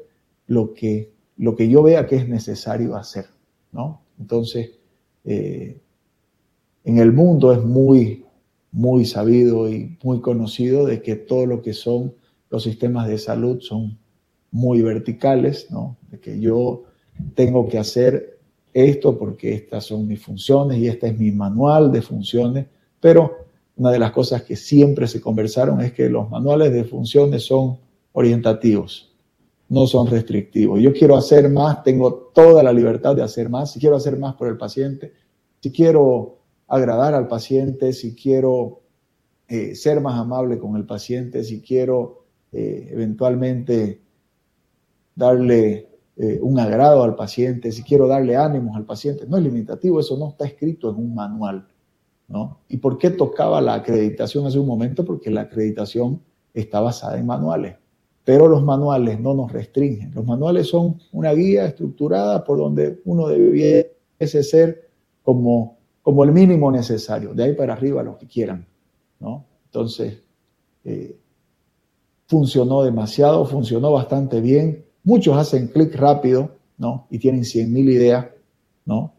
lo 0.46 0.74
que 0.74 1.17
lo 1.38 1.56
que 1.56 1.68
yo 1.68 1.82
vea 1.82 2.06
que 2.06 2.16
es 2.16 2.28
necesario 2.28 2.96
hacer, 2.96 3.26
¿no? 3.72 4.02
Entonces, 4.18 4.72
eh, 5.24 5.80
en 6.84 6.98
el 6.98 7.12
mundo 7.12 7.52
es 7.52 7.62
muy, 7.62 8.24
muy 8.72 9.04
sabido 9.04 9.70
y 9.70 9.96
muy 10.02 10.20
conocido 10.20 10.84
de 10.84 11.00
que 11.00 11.16
todo 11.16 11.46
lo 11.46 11.62
que 11.62 11.72
son 11.72 12.14
los 12.50 12.62
sistemas 12.62 13.08
de 13.08 13.18
salud 13.18 13.60
son 13.60 13.98
muy 14.50 14.82
verticales, 14.82 15.70
¿no? 15.70 15.96
De 16.10 16.18
que 16.18 16.40
yo 16.40 16.84
tengo 17.34 17.68
que 17.68 17.78
hacer 17.78 18.38
esto 18.72 19.18
porque 19.18 19.54
estas 19.54 19.84
son 19.84 20.06
mis 20.06 20.22
funciones 20.22 20.78
y 20.78 20.88
este 20.88 21.08
es 21.08 21.18
mi 21.18 21.30
manual 21.30 21.92
de 21.92 22.02
funciones, 22.02 22.66
pero 23.00 23.48
una 23.76 23.90
de 23.90 23.98
las 23.98 24.12
cosas 24.12 24.42
que 24.42 24.56
siempre 24.56 25.06
se 25.06 25.20
conversaron 25.20 25.80
es 25.80 25.92
que 25.92 26.08
los 26.08 26.28
manuales 26.30 26.72
de 26.72 26.84
funciones 26.84 27.44
son 27.44 27.78
orientativos, 28.12 29.07
no 29.68 29.86
son 29.86 30.06
restrictivos. 30.06 30.80
Yo 30.80 30.92
quiero 30.92 31.16
hacer 31.16 31.50
más, 31.50 31.82
tengo 31.82 32.30
toda 32.34 32.62
la 32.62 32.72
libertad 32.72 33.14
de 33.14 33.22
hacer 33.22 33.50
más. 33.50 33.72
Si 33.72 33.80
quiero 33.80 33.96
hacer 33.96 34.18
más 34.18 34.34
por 34.34 34.48
el 34.48 34.56
paciente, 34.56 35.12
si 35.60 35.70
quiero 35.70 36.38
agradar 36.66 37.14
al 37.14 37.28
paciente, 37.28 37.92
si 37.92 38.14
quiero 38.14 38.82
eh, 39.46 39.74
ser 39.74 40.00
más 40.00 40.18
amable 40.18 40.58
con 40.58 40.76
el 40.76 40.86
paciente, 40.86 41.44
si 41.44 41.60
quiero 41.60 42.24
eh, 42.52 42.88
eventualmente 42.92 44.00
darle 45.14 45.88
eh, 46.16 46.38
un 46.40 46.58
agrado 46.58 47.02
al 47.02 47.14
paciente, 47.14 47.70
si 47.72 47.82
quiero 47.82 48.06
darle 48.06 48.36
ánimos 48.36 48.74
al 48.76 48.86
paciente. 48.86 49.26
No 49.26 49.36
es 49.36 49.42
limitativo, 49.42 50.00
eso 50.00 50.16
no 50.16 50.30
está 50.30 50.46
escrito 50.46 50.90
en 50.90 50.96
un 50.96 51.14
manual. 51.14 51.68
¿no? 52.28 52.60
¿Y 52.68 52.78
por 52.78 52.98
qué 52.98 53.10
tocaba 53.10 53.60
la 53.60 53.74
acreditación 53.74 54.46
hace 54.46 54.58
un 54.58 54.66
momento? 54.66 55.04
Porque 55.04 55.30
la 55.30 55.42
acreditación 55.42 56.22
está 56.54 56.80
basada 56.80 57.18
en 57.18 57.26
manuales 57.26 57.76
pero 58.28 58.46
los 58.46 58.62
manuales 58.62 59.18
no 59.18 59.32
nos 59.32 59.50
restringen. 59.50 60.12
Los 60.14 60.26
manuales 60.26 60.68
son 60.68 61.00
una 61.12 61.32
guía 61.32 61.64
estructurada 61.64 62.44
por 62.44 62.58
donde 62.58 63.00
uno 63.06 63.26
debiese 63.26 64.42
ser 64.42 64.90
como, 65.22 65.78
como 66.02 66.24
el 66.24 66.32
mínimo 66.32 66.70
necesario, 66.70 67.32
de 67.32 67.44
ahí 67.44 67.54
para 67.54 67.72
arriba 67.72 68.02
lo 68.02 68.18
que 68.18 68.26
quieran. 68.26 68.66
¿no? 69.18 69.46
Entonces, 69.64 70.18
eh, 70.84 71.16
funcionó 72.26 72.82
demasiado, 72.82 73.46
funcionó 73.46 73.92
bastante 73.92 74.42
bien. 74.42 74.84
Muchos 75.04 75.34
hacen 75.34 75.68
clic 75.68 75.94
rápido 75.94 76.50
¿no? 76.76 77.06
y 77.08 77.18
tienen 77.18 77.44
100.000 77.44 77.78
ideas, 77.90 78.26
¿no? 78.84 79.14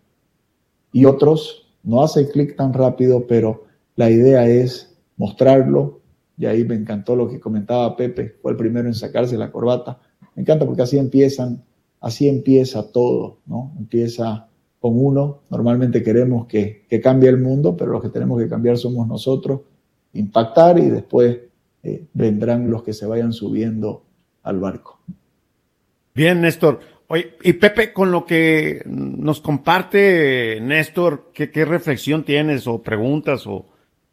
y 0.91 1.06
otros 1.06 1.67
no 1.82 2.04
hacen 2.04 2.28
clic 2.28 2.56
tan 2.56 2.74
rápido, 2.74 3.26
pero 3.26 3.63
la 3.95 4.12
idea 4.12 4.48
es 4.48 4.95
mostrarlo, 5.17 5.98
y 6.39 6.45
ahí 6.45 6.63
me 6.63 6.75
encantó 6.75 7.17
lo 7.17 7.28
que 7.28 7.38
comentaba 7.38 7.97
Pepe, 7.97 8.38
fue 8.41 8.54
el 8.54 8.58
primero 8.58 8.88
en 8.88 8.93
sacarse 8.93 9.38
la 9.38 9.52
corbata. 9.52 9.99
Me 10.36 10.43
encanta 10.43 10.65
porque 10.65 10.84
así 10.84 10.97
empiezan, 10.97 11.65
así 11.99 12.30
empieza 12.30 12.93
todo, 12.93 13.39
¿no? 13.45 13.73
Empieza 13.78 14.47
con 14.80 14.93
uno, 14.95 15.41
normalmente 15.49 16.02
queremos 16.02 16.47
que, 16.47 16.86
cambie 17.04 17.30
el 17.30 17.39
mundo, 17.39 17.75
pero 17.75 17.91
los 17.91 18.02
que 18.02 18.08
tenemos 18.08 18.41
que 18.41 18.47
cambiar 18.47 18.78
somos 18.78 19.06
nosotros, 19.06 19.60
impactar 20.13 20.80
y 20.80 20.89
después 20.89 21.39
eh, 21.84 22.06
vendrán 22.13 22.71
los 22.71 22.84
que 22.84 22.93
se 22.93 23.06
vayan 23.06 23.34
subiendo 23.34 24.06
al 24.43 24.62
barco. 24.62 25.02
Bien, 26.15 26.39
Néstor. 26.39 26.80
Oye, 27.08 27.36
y 27.43 27.52
Pepe, 27.54 27.91
con 27.91 28.12
lo 28.12 28.25
que 28.25 28.82
nos 28.86 29.41
comparte 29.41 30.60
Néstor, 30.62 31.32
¿qué, 31.34 31.52
qué 31.52 31.65
reflexión 31.65 32.23
tienes 32.23 32.65
o 32.65 32.82
preguntas 32.82 33.45
o, 33.45 33.65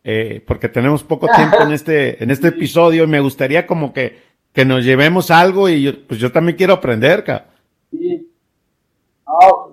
eh, 0.08 0.40
porque 0.46 0.68
tenemos 0.68 1.02
poco 1.02 1.26
tiempo 1.34 1.56
en 1.62 1.72
este, 1.72 2.22
en 2.22 2.30
este 2.30 2.48
episodio 2.54 3.02
y 3.02 3.06
me 3.08 3.18
gustaría 3.18 3.66
como 3.66 3.92
que, 3.92 4.16
que 4.52 4.64
nos 4.64 4.84
llevemos 4.84 5.32
algo 5.32 5.68
y 5.68 5.82
yo, 5.82 6.06
pues 6.06 6.20
yo 6.20 6.30
también 6.30 6.56
quiero 6.56 6.74
aprender, 6.74 7.24
ca. 7.24 7.46
Sí. 7.90 8.30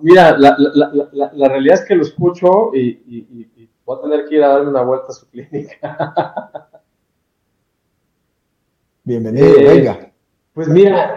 mira, 0.02 0.36
la, 0.36 0.56
la, 0.58 1.30
la, 1.32 1.48
realidad 1.48 1.78
es 1.80 1.84
que 1.86 1.94
lo 1.94 2.02
escucho 2.02 2.74
y, 2.74 3.00
y, 3.06 3.68
voy 3.84 3.96
a 3.96 4.02
tener 4.02 4.28
que 4.28 4.34
ir 4.34 4.42
a 4.42 4.48
darle 4.48 4.70
una 4.70 4.82
vuelta 4.82 5.06
a 5.10 5.12
su 5.12 5.30
clínica. 5.30 6.12
Bienvenido, 9.04 9.56
eh, 9.56 9.64
venga. 9.68 10.12
Pues 10.52 10.66
mira, 10.66 11.16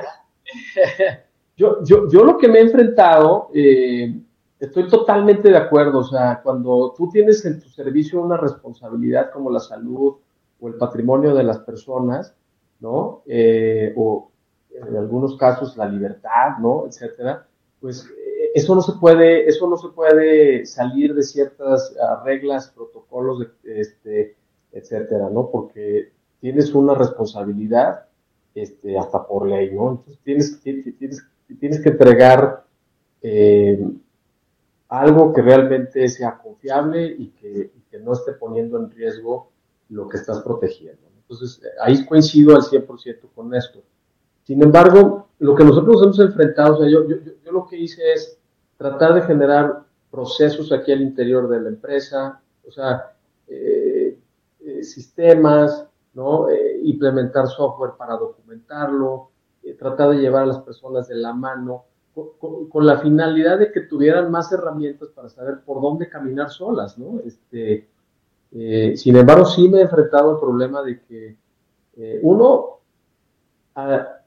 yo, 1.57 1.83
yo, 1.83 2.07
yo 2.07 2.23
lo 2.23 2.37
que 2.37 2.47
me 2.47 2.59
he 2.59 2.61
enfrentado, 2.61 3.49
eh, 3.55 4.13
Estoy 4.59 4.87
totalmente 4.87 5.49
de 5.49 5.57
acuerdo, 5.57 5.99
o 5.99 6.03
sea, 6.03 6.41
cuando 6.41 6.93
tú 6.97 7.09
tienes 7.09 7.45
en 7.45 7.59
tu 7.61 7.69
servicio 7.69 8.21
una 8.21 8.37
responsabilidad 8.37 9.29
como 9.31 9.51
la 9.51 9.59
salud 9.59 10.15
o 10.59 10.67
el 10.67 10.75
patrimonio 10.75 11.35
de 11.35 11.43
las 11.43 11.59
personas, 11.59 12.33
¿no? 12.79 13.21
Eh, 13.27 13.93
o 13.95 14.31
en 14.71 14.97
algunos 14.97 15.37
casos 15.37 15.77
la 15.77 15.87
libertad, 15.87 16.57
¿no? 16.59 16.85
Etcétera, 16.87 17.47
pues 17.79 18.05
eh, 18.05 18.51
eso 18.55 18.73
no 18.73 18.81
se 18.81 18.93
puede, 18.93 19.47
eso 19.47 19.69
no 19.69 19.77
se 19.77 19.89
puede 19.89 20.65
salir 20.65 21.13
de 21.13 21.21
ciertas 21.21 21.95
ah, 22.01 22.23
reglas, 22.25 22.71
protocolos, 22.75 23.47
este, 23.63 24.35
etcétera, 24.71 25.29
¿no? 25.29 25.49
Porque 25.51 26.11
tienes 26.39 26.73
una 26.73 26.95
responsabilidad, 26.95 28.05
este, 28.55 28.97
hasta 28.97 29.27
por 29.27 29.47
ley, 29.47 29.71
¿no? 29.71 29.91
Entonces 29.91 30.19
tienes, 30.23 30.61
tienes, 30.61 31.23
tienes 31.59 31.79
que 31.79 31.89
entregar 31.89 32.65
eh, 33.21 33.87
algo 34.89 35.33
que 35.33 35.41
realmente 35.41 36.07
sea 36.07 36.37
confiable 36.37 37.05
y 37.05 37.29
que, 37.29 37.71
no 38.03 38.13
esté 38.13 38.33
poniendo 38.33 38.77
en 38.77 38.91
riesgo 38.91 39.49
lo 39.89 40.07
que 40.07 40.17
estás 40.17 40.41
protegiendo. 40.43 41.01
Entonces, 41.17 41.59
ahí 41.81 42.05
coincido 42.05 42.55
al 42.55 42.61
100% 42.61 43.21
con 43.33 43.55
esto. 43.55 43.81
Sin 44.43 44.61
embargo, 44.61 45.29
lo 45.39 45.55
que 45.55 45.63
nosotros 45.63 46.03
hemos 46.03 46.19
enfrentado, 46.19 46.75
o 46.75 46.79
sea, 46.79 46.87
yo, 46.87 47.03
lo 47.51 47.65
que 47.65 47.75
hice 47.75 48.13
es 48.13 48.37
tratar 48.77 49.15
de 49.15 49.23
generar 49.23 49.83
procesos 50.11 50.71
aquí 50.71 50.91
al 50.91 51.01
interior 51.01 51.49
de 51.49 51.59
la 51.59 51.69
empresa, 51.69 52.39
o 52.67 52.71
sea, 52.71 53.13
eh, 53.47 54.15
eh, 54.59 54.83
sistemas, 54.83 55.87
¿no? 56.13 56.49
Eh, 56.49 56.81
implementar 56.83 57.47
software 57.47 57.93
para 57.97 58.15
documentarlo, 58.15 59.31
tratar 59.79 60.11
de 60.11 60.17
llevar 60.19 60.43
a 60.43 60.45
las 60.45 60.59
personas 60.59 61.07
de 61.07 61.15
la 61.15 61.33
mano 61.33 61.85
con, 62.69 62.85
la 62.85 62.99
finalidad 62.99 63.59
de 63.59 63.71
que 63.71 63.81
tuvieran 63.81 64.31
más 64.31 64.51
herramientas 64.51 65.09
para 65.09 65.29
saber 65.29 65.61
por 65.65 65.81
dónde 65.81 66.09
caminar 66.09 66.49
solas, 66.49 66.97
¿no? 66.97 67.19
Este, 67.25 67.87
eh, 68.51 68.93
sin 68.95 69.15
embargo, 69.17 69.45
sí 69.45 69.67
me 69.69 69.79
he 69.79 69.81
enfrentado 69.81 70.31
al 70.31 70.39
problema 70.39 70.81
de 70.81 71.01
que, 71.01 71.37
eh, 71.97 72.19
uno, 72.23 72.79
al 73.75 74.17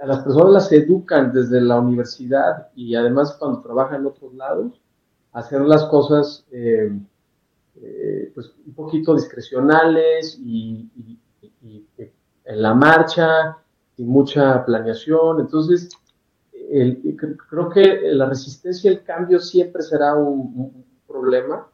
a 0.00 0.06
las 0.06 0.22
personas 0.22 0.52
las 0.52 0.72
educan 0.72 1.32
desde 1.32 1.60
la 1.60 1.78
universidad 1.78 2.68
y 2.74 2.94
además 2.94 3.36
cuando 3.38 3.60
trabajan 3.60 4.02
en 4.02 4.06
otros 4.06 4.34
lados, 4.34 4.80
hacer 5.32 5.62
las 5.62 5.84
cosas 5.86 6.44
eh, 6.52 6.92
eh, 7.80 8.30
pues 8.34 8.52
un 8.66 8.74
poquito 8.74 9.14
discrecionales 9.14 10.38
y, 10.38 10.88
en 12.46 12.62
la 12.62 12.74
marcha, 12.74 13.56
sin 13.96 14.08
mucha 14.08 14.64
planeación. 14.64 15.40
Entonces, 15.40 15.88
creo 17.48 17.68
que 17.70 18.00
la 18.12 18.26
resistencia 18.26 18.90
al 18.90 19.02
cambio 19.02 19.38
siempre 19.38 19.82
será 19.82 20.14
un, 20.14 20.84
problema. 21.06 21.68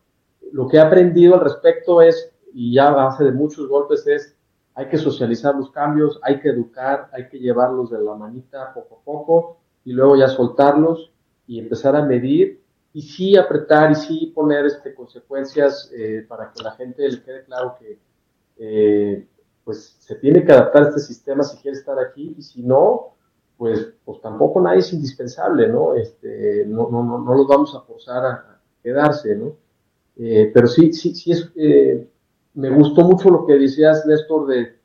Lo 0.53 0.69
que 0.69 0.77
he 0.77 0.81
aprendido 0.81 1.35
al 1.35 1.41
respecto 1.41 2.03
es, 2.03 2.31
y 2.53 2.75
ya 2.75 2.89
a 2.89 2.93
base 2.93 3.25
de 3.25 3.33
muchos 3.33 3.69
golpes, 3.69 4.07
es 4.07 4.37
hay 4.75 4.89
que 4.89 4.99
socializar 4.99 5.55
los 5.55 5.71
cambios, 5.71 6.19
hay 6.23 6.41
que 6.41 6.51
educar, 6.51 7.09
hay 7.13 7.29
que 7.29 7.39
llevarlos 7.39 7.91
de 7.91 8.01
la 8.01 8.15
manita 8.15 8.73
poco 8.75 8.97
a 8.97 9.05
poco 9.05 9.57
y 9.85 9.93
luego 9.93 10.17
ya 10.17 10.29
soltarlos 10.29 11.11
y 11.47 11.59
empezar 11.59 11.97
a 11.97 12.05
medir 12.05 12.61
y 12.93 13.03
sí 13.03 13.37
apretar 13.37 13.93
y 13.93 13.95
sí 13.95 14.33
poner 14.35 14.67
este, 14.67 14.95
consecuencias 14.95 15.91
eh, 15.95 16.25
para 16.29 16.53
que 16.53 16.63
la 16.63 16.73
gente 16.73 17.09
le 17.09 17.23
quede 17.23 17.45
claro 17.45 17.77
que 17.79 17.99
eh, 18.59 19.27
pues 19.65 19.97
se 20.01 20.17
tiene 20.17 20.45
que 20.45 20.53
adaptar 20.53 20.85
a 20.85 20.89
este 20.89 21.01
sistema 21.01 21.43
si 21.43 21.57
quiere 21.59 21.79
estar 21.79 21.99
aquí 21.99 22.35
y 22.37 22.43
si 22.43 22.63
no, 22.63 23.15
pues, 23.61 23.93
pues 24.07 24.23
tampoco 24.23 24.59
nadie 24.59 24.79
es 24.79 24.91
indispensable, 24.95 25.69
¿no? 25.69 25.95
Este, 25.95 26.65
no, 26.67 26.89
no, 26.91 27.05
no, 27.05 27.19
no 27.19 27.35
los 27.35 27.47
vamos 27.47 27.75
a 27.75 27.83
forzar 27.83 28.25
a, 28.25 28.61
quedarse, 28.83 29.37
¿no? 29.37 29.53
Eh, 30.17 30.51
pero 30.55 30.67
sí, 30.67 30.95
sí, 30.95 31.15
sí 31.15 31.33
es, 31.33 31.53
me 32.55 32.71
gustó 32.71 33.03
mucho 33.03 33.29
lo 33.29 33.45
que 33.45 33.59
decías, 33.59 34.07
Néstor, 34.07 34.47
de 34.47 34.79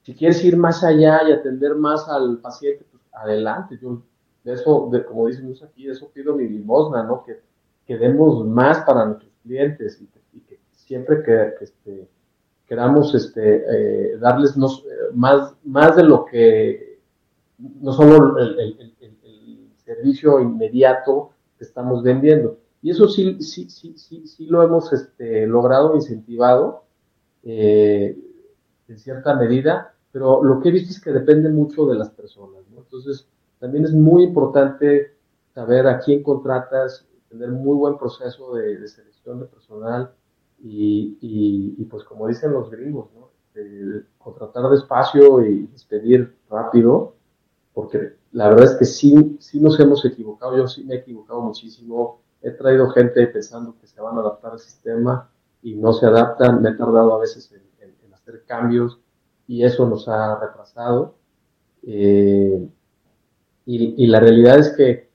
si 0.00 0.14
quieres 0.14 0.42
ir 0.46 0.56
más 0.56 0.82
allá 0.82 1.28
y 1.28 1.32
atender 1.32 1.74
más 1.74 2.08
al 2.08 2.38
paciente, 2.38 2.86
pues 2.90 3.02
adelante. 3.12 3.78
Yo, 3.82 4.00
de 4.42 4.54
eso, 4.54 4.88
de, 4.90 5.04
como 5.04 5.26
dicen 5.26 5.54
aquí, 5.62 5.84
de 5.84 5.92
eso 5.92 6.08
pido 6.08 6.34
mi 6.34 6.48
limosna, 6.48 7.02
¿no? 7.02 7.22
Que, 7.24 7.38
que 7.86 7.98
demos 7.98 8.46
más 8.46 8.78
para 8.86 9.04
nuestros 9.04 9.30
clientes 9.42 10.00
y 10.00 10.06
que, 10.40 10.58
siempre 10.70 11.22
que, 11.22 11.52
este, 11.60 12.08
queramos 12.66 13.14
este, 13.14 13.56
eh, 14.14 14.16
darles 14.16 14.56
eh, 14.56 14.90
más, 15.12 15.54
más 15.64 15.96
de 15.96 16.04
lo 16.04 16.24
que, 16.24 16.91
no 17.58 17.92
solo 17.92 18.38
el, 18.38 18.58
el, 18.58 18.92
servicio 19.84 20.40
inmediato 20.40 21.30
que 21.58 21.64
estamos 21.64 22.02
vendiendo. 22.02 22.58
Y 22.82 22.90
eso 22.90 23.08
sí, 23.08 23.42
sí, 23.42 23.68
sí, 23.68 23.94
sí, 23.96 24.26
sí 24.26 24.46
lo 24.46 24.62
hemos 24.62 24.92
este, 24.92 25.46
logrado, 25.46 25.94
incentivado 25.94 26.84
eh, 27.42 28.16
en 28.88 28.98
cierta 28.98 29.34
medida, 29.34 29.94
pero 30.10 30.42
lo 30.42 30.60
que 30.60 30.68
he 30.68 30.72
visto 30.72 30.90
es 30.90 31.00
que 31.00 31.10
depende 31.10 31.48
mucho 31.48 31.86
de 31.86 31.96
las 31.96 32.10
personas, 32.10 32.62
¿no? 32.70 32.78
Entonces, 32.78 33.26
también 33.58 33.84
es 33.84 33.92
muy 33.92 34.24
importante 34.24 35.14
saber 35.54 35.86
a 35.86 35.98
quién 35.98 36.22
contratas, 36.22 37.06
tener 37.28 37.50
muy 37.50 37.76
buen 37.76 37.96
proceso 37.96 38.54
de, 38.54 38.86
selección 38.88 39.40
de 39.40 39.46
personal 39.46 40.12
y, 40.62 41.16
y, 41.20 41.84
pues 41.86 42.04
como 42.04 42.28
dicen 42.28 42.52
los 42.52 42.70
gringos, 42.70 43.08
contratar 44.18 44.70
despacio 44.70 45.44
y 45.44 45.66
despedir 45.66 46.34
rápido, 46.48 47.14
porque 47.74 48.16
la 48.32 48.48
verdad 48.48 48.64
es 48.64 48.76
que 48.76 48.84
sí, 48.84 49.36
sí 49.40 49.60
nos 49.60 49.78
hemos 49.80 50.04
equivocado, 50.04 50.56
yo 50.56 50.66
sí 50.66 50.84
me 50.84 50.94
he 50.94 50.98
equivocado 50.98 51.40
muchísimo, 51.40 52.20
he 52.42 52.50
traído 52.50 52.90
gente 52.90 53.26
pensando 53.28 53.76
que 53.80 53.86
se 53.86 54.00
van 54.00 54.16
a 54.16 54.20
adaptar 54.20 54.52
al 54.52 54.58
sistema 54.58 55.30
y 55.62 55.74
no 55.74 55.92
se 55.92 56.06
adaptan. 56.06 56.60
Me 56.60 56.70
he 56.70 56.74
tardado 56.74 57.14
a 57.14 57.20
veces 57.20 57.50
en, 57.52 57.62
hacer 58.12 58.44
cambios 58.46 58.98
y 59.46 59.64
eso 59.64 59.88
nos 59.88 60.08
ha 60.08 60.38
retrasado. 60.38 61.14
Eh, 61.84 62.68
y, 63.64 64.06
la 64.06 64.20
realidad 64.20 64.58
es 64.58 64.70
que 64.70 65.10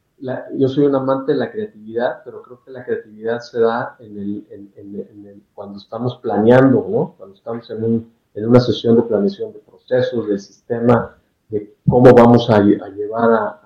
yo 0.56 0.68
soy 0.70 0.86
un 0.86 0.96
amante 0.96 1.34
de 1.34 1.38
la 1.38 1.52
creatividad, 1.52 2.22
pero 2.24 2.42
creo 2.42 2.64
que 2.64 2.72
la 2.72 2.86
creatividad 2.86 3.40
se 3.42 3.60
da 3.60 3.98
en 4.00 5.44
cuando 5.54 5.78
estamos 5.78 6.18
planeando, 6.18 6.88
¿no? 6.90 7.16
cuando 7.18 7.36
estamos 7.36 7.70
en, 7.70 8.12
una 8.36 8.60
sesión 8.60 8.96
de 8.96 9.02
planeación 9.04 9.52
de 9.52 9.60
procesos, 9.60 10.28
del 10.28 10.40
sistema, 10.40 11.18
de 11.50 11.76
cómo 11.88 12.14
vamos 12.14 12.50
a, 12.50 12.60
llevar 12.62 13.32
a, 13.32 13.62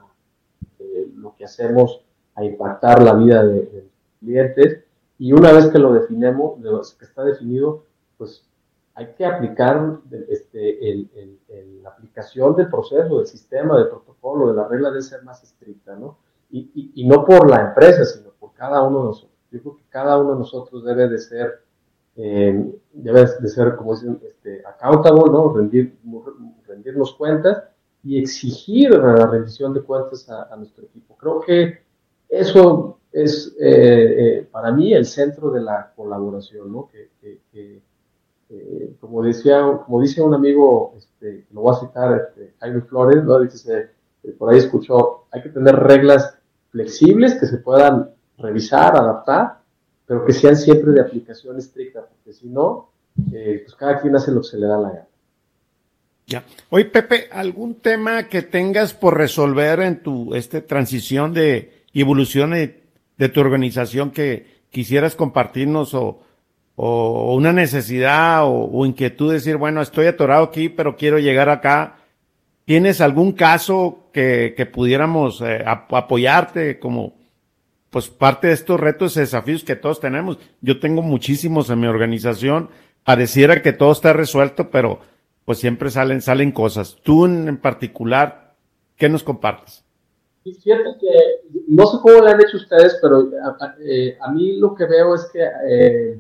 eh, 0.79 1.09
lo 1.15 1.35
que 1.35 1.45
hacemos 1.45 2.01
a 2.35 2.43
impactar 2.43 3.01
la 3.01 3.13
vida 3.13 3.43
de, 3.43 3.65
de 3.65 3.81
los 3.81 3.91
clientes 4.19 4.83
y 5.21 5.33
una 5.33 5.51
vez 5.51 5.67
que 5.67 5.77
lo 5.77 5.93
definimos, 5.93 6.59
que 6.97 7.05
está 7.05 7.23
definido, 7.23 7.83
pues 8.17 8.43
hay 8.95 9.13
que 9.13 9.23
aplicar 9.23 9.99
este, 10.27 10.89
el, 10.89 11.39
la 11.83 11.89
aplicación 11.89 12.55
del 12.55 12.69
proceso, 12.71 13.19
del 13.19 13.27
sistema, 13.27 13.77
del 13.77 13.89
protocolo, 13.89 14.47
de 14.47 14.55
la 14.55 14.67
regla 14.67 14.89
debe 14.89 15.03
ser 15.03 15.21
más 15.23 15.43
estricta, 15.43 15.95
¿no? 15.95 16.17
Y, 16.49 16.91
y, 16.95 17.07
no 17.07 17.23
por 17.23 17.47
la 17.47 17.67
empresa, 17.67 18.03
sino 18.03 18.31
por 18.31 18.51
cada 18.53 18.81
uno 18.81 18.97
de 18.97 19.05
nosotros. 19.05 19.37
Yo 19.51 19.61
creo 19.61 19.75
que 19.77 19.83
cada 19.89 20.17
uno 20.17 20.31
de 20.31 20.39
nosotros 20.39 20.83
debe 20.83 21.07
de 21.07 21.19
ser, 21.19 21.63
eh, 22.15 22.79
debe 22.91 23.25
de 23.39 23.47
ser, 23.47 23.75
como 23.75 23.93
dicen, 23.93 24.19
este, 24.27 24.63
accountable, 24.65 25.31
¿no? 25.31 25.53
Rendir, 25.53 25.99
rendirnos 26.67 27.13
cuentas 27.13 27.63
y 28.03 28.19
exigir 28.19 28.91
la 28.91 29.27
rendición 29.27 29.73
de 29.73 29.81
cuentas 29.81 30.27
a, 30.29 30.55
nuestro 30.55 30.85
equipo. 30.85 31.15
Creo 31.17 31.39
que 31.41 31.81
eso 32.29 32.99
es 33.11 33.55
eh, 33.59 34.39
eh, 34.39 34.47
para 34.49 34.71
mí 34.71 34.93
el 34.93 35.05
centro 35.05 35.51
de 35.51 35.61
la 35.61 35.91
colaboración, 35.95 36.71
¿no? 36.71 36.89
Que, 36.89 37.09
eh, 37.53 37.81
como 38.99 39.23
decía, 39.23 39.61
como 39.85 40.01
dice 40.01 40.21
un 40.21 40.33
amigo, 40.33 40.93
este, 40.97 41.45
lo 41.51 41.61
voy 41.61 41.75
a 41.75 41.79
citar, 41.79 42.19
este, 42.19 42.53
Jaime 42.59 42.81
Flores, 42.81 43.23
¿no? 43.23 43.39
Dice, 43.39 43.91
por 44.37 44.51
ahí 44.51 44.57
escuchó, 44.57 45.25
hay 45.31 45.41
que 45.41 45.49
tener 45.49 45.75
reglas 45.75 46.37
flexibles 46.69 47.35
que 47.35 47.45
se 47.45 47.57
puedan 47.57 48.09
revisar, 48.37 48.95
adaptar, 48.95 49.59
pero 50.05 50.25
que 50.25 50.33
sean 50.33 50.57
siempre 50.57 50.91
de 50.91 51.01
aplicación 51.01 51.57
estricta, 51.57 52.05
porque 52.05 52.33
si 52.33 52.49
no, 52.49 52.89
pues 53.29 53.75
cada 53.75 54.01
quien 54.01 54.15
hace 54.15 54.31
lo 54.31 54.41
que 54.41 54.47
se 54.47 54.57
le 54.57 54.67
da 54.67 54.77
la 54.77 54.89
gana. 54.89 55.07
Oye, 56.69 56.85
Pepe, 56.85 57.27
¿algún 57.31 57.75
tema 57.75 58.27
que 58.27 58.41
tengas 58.41 58.93
por 58.93 59.17
resolver 59.17 59.79
en 59.81 60.01
tu 60.01 60.33
este, 60.35 60.61
transición 60.61 61.33
de 61.33 61.83
evolución 61.93 62.51
de 62.51 63.29
tu 63.29 63.39
organización 63.39 64.11
que 64.11 64.61
quisieras 64.69 65.15
compartirnos 65.15 65.93
o, 65.93 66.21
o 66.75 67.35
una 67.35 67.53
necesidad 67.53 68.41
o, 68.45 68.85
inquietud 68.85 69.29
de 69.29 69.35
decir, 69.35 69.57
bueno, 69.57 69.81
estoy 69.81 70.07
atorado 70.07 70.45
aquí, 70.45 70.69
pero 70.69 70.95
quiero 70.95 71.19
llegar 71.19 71.49
acá. 71.49 71.97
¿Tienes 72.65 73.01
algún 73.01 73.33
caso 73.33 74.09
que, 74.13 74.53
que 74.55 74.65
pudiéramos 74.65 75.41
eh, 75.41 75.63
apoyarte 75.65 76.79
como 76.79 77.13
pues 77.89 78.07
parte 78.07 78.47
de 78.47 78.53
estos 78.53 78.79
retos 78.79 79.15
y 79.15 79.19
desafíos 79.19 79.63
que 79.63 79.75
todos 79.75 79.99
tenemos? 79.99 80.39
Yo 80.61 80.79
tengo 80.79 81.01
muchísimos 81.01 81.69
en 81.69 81.81
mi 81.81 81.87
organización. 81.87 82.69
Pareciera 83.03 83.61
que 83.61 83.73
todo 83.73 83.91
está 83.91 84.13
resuelto, 84.13 84.71
pero 84.71 85.01
pues 85.45 85.59
siempre 85.59 85.89
salen, 85.89 86.21
salen 86.21 86.51
cosas. 86.51 86.97
Tú 87.03 87.25
en 87.25 87.57
particular, 87.57 88.55
¿qué 88.95 89.09
nos 89.09 89.23
compartes? 89.23 89.83
cierto 90.59 90.97
que 90.99 91.07
no 91.67 91.85
sé 91.85 91.97
cómo 92.01 92.19
lo 92.19 92.27
han 92.27 92.41
hecho 92.41 92.57
ustedes, 92.57 92.97
pero 93.01 93.29
eh, 93.81 94.17
a, 94.19 94.31
mí 94.31 94.57
lo 94.57 94.73
que 94.73 94.85
veo 94.85 95.13
es 95.13 95.29
que 95.31 95.47
eh, 95.69 96.19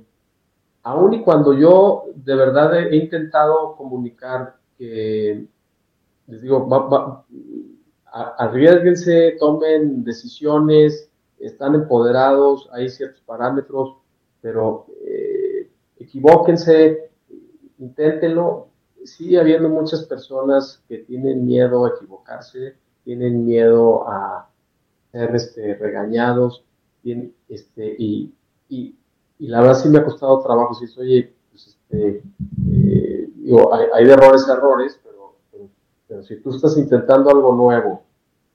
aun 0.83 1.13
y 1.13 1.21
cuando 1.23 1.53
yo 1.53 2.05
de 2.15 2.35
verdad 2.35 2.77
he, 2.77 2.95
intentado 2.95 3.75
comunicar 3.75 4.55
que, 4.77 5.45
les 6.27 6.41
digo, 6.41 6.67
va, 6.67 7.25
arriesguense, 8.37 9.37
tomen 9.39 10.03
decisiones, 10.03 11.09
están 11.39 11.75
empoderados, 11.75 12.69
hay 12.71 12.89
ciertos 12.89 13.21
parámetros, 13.21 13.95
pero 14.41 14.87
eh, 15.03 15.69
equivóquense, 15.99 17.09
inténtenlo. 17.79 18.67
Sigue 19.05 19.39
habiendo 19.39 19.69
muchas 19.69 20.05
personas 20.05 20.83
que 20.87 20.99
tienen 20.99 21.45
miedo 21.45 21.85
a 21.85 21.89
equivocarse, 21.89 22.75
tienen 23.03 23.45
miedo 23.45 24.07
a 24.07 24.49
ser 25.11 25.35
este, 25.35 25.75
regañados, 25.75 26.63
este, 27.49 27.95
y, 27.97 28.33
y, 28.69 28.95
la 29.39 29.61
verdad 29.61 29.75
sí 29.75 29.89
me 29.89 29.97
ha 29.97 30.05
costado 30.05 30.41
trabajo, 30.41 30.75
si 30.75 30.85
oye, 30.99 31.33
pues 31.49 31.67
este, 31.67 32.23
eh, 32.69 33.29
digo, 33.35 33.73
hay, 33.73 34.05
de 34.05 34.13
errores 34.13 34.47
errores, 34.47 34.99
pero, 35.03 36.23
si 36.23 36.35
tú 36.41 36.53
estás 36.53 36.77
intentando 36.77 37.29
algo 37.29 37.55
nuevo 37.55 38.03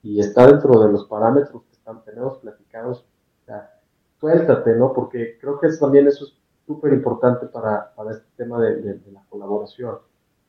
y 0.03 0.19
está 0.19 0.45
dentro 0.45 0.79
de 0.79 0.91
los 0.91 1.05
parámetros 1.05 1.63
que 1.63 1.73
están, 1.73 2.03
tenemos 2.05 2.37
platicados, 2.37 3.03
suéltate, 4.19 4.75
¿no? 4.75 4.93
Porque 4.93 5.37
creo 5.39 5.59
que 5.59 5.69
también 5.79 6.07
eso 6.07 6.25
es 6.25 6.33
súper 6.65 6.93
importante 6.93 7.47
para, 7.47 7.93
para, 7.95 8.11
este 8.11 8.27
tema 8.35 8.59
de, 8.61 8.99
la 9.11 9.23
colaboración. 9.29 9.97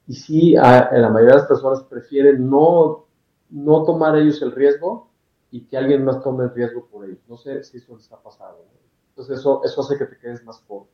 Y 0.09 0.15
sí, 0.15 0.57
a, 0.57 0.91
la 0.91 1.11
mayoría 1.11 1.35
de 1.35 1.41
las 1.41 1.49
personas 1.49 1.83
prefieren 1.85 2.49
no 2.49 3.05
no 3.51 3.85
tomar 3.85 4.17
ellos 4.17 4.43
el 4.43 4.53
riesgo 4.53 5.11
y 5.51 5.63
que 5.63 5.77
alguien 5.77 6.05
más 6.05 6.23
tome 6.23 6.45
el 6.45 6.55
riesgo 6.55 6.87
por 6.87 7.05
ellos. 7.07 7.19
No 7.29 7.37
sé 7.37 7.65
si 7.65 7.79
eso 7.79 7.97
les 7.97 8.11
ha 8.13 8.21
pasado. 8.21 8.65
Entonces 9.11 9.39
eso, 9.39 9.63
eso 9.65 9.81
hace 9.81 9.97
que 9.97 10.05
te 10.05 10.19
quedes 10.19 10.45
más 10.45 10.59
corto. 10.67 10.91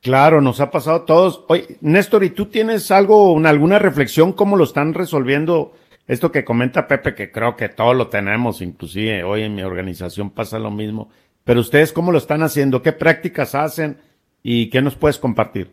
Claro, 0.00 0.40
nos 0.40 0.60
ha 0.60 0.70
pasado 0.70 0.96
a 0.98 1.06
todos. 1.06 1.44
Oye, 1.48 1.78
Néstor, 1.80 2.24
¿y 2.24 2.30
tú 2.30 2.46
tienes 2.46 2.90
algo, 2.90 3.38
alguna 3.38 3.78
reflexión 3.78 4.32
cómo 4.32 4.56
lo 4.56 4.64
están 4.64 4.92
resolviendo 4.92 5.72
esto 6.06 6.30
que 6.30 6.44
comenta 6.44 6.86
Pepe, 6.86 7.14
que 7.14 7.32
creo 7.32 7.56
que 7.56 7.70
todo 7.70 7.94
lo 7.94 8.08
tenemos, 8.08 8.60
inclusive 8.60 9.24
hoy 9.24 9.42
en 9.42 9.54
mi 9.54 9.62
organización 9.62 10.30
pasa 10.30 10.58
lo 10.58 10.70
mismo, 10.70 11.08
pero 11.44 11.60
ustedes 11.60 11.92
cómo 11.92 12.12
lo 12.12 12.18
están 12.18 12.42
haciendo, 12.42 12.82
qué 12.82 12.92
prácticas 12.92 13.54
hacen 13.54 13.98
y 14.42 14.68
qué 14.68 14.82
nos 14.82 14.96
puedes 14.96 15.18
compartir. 15.18 15.70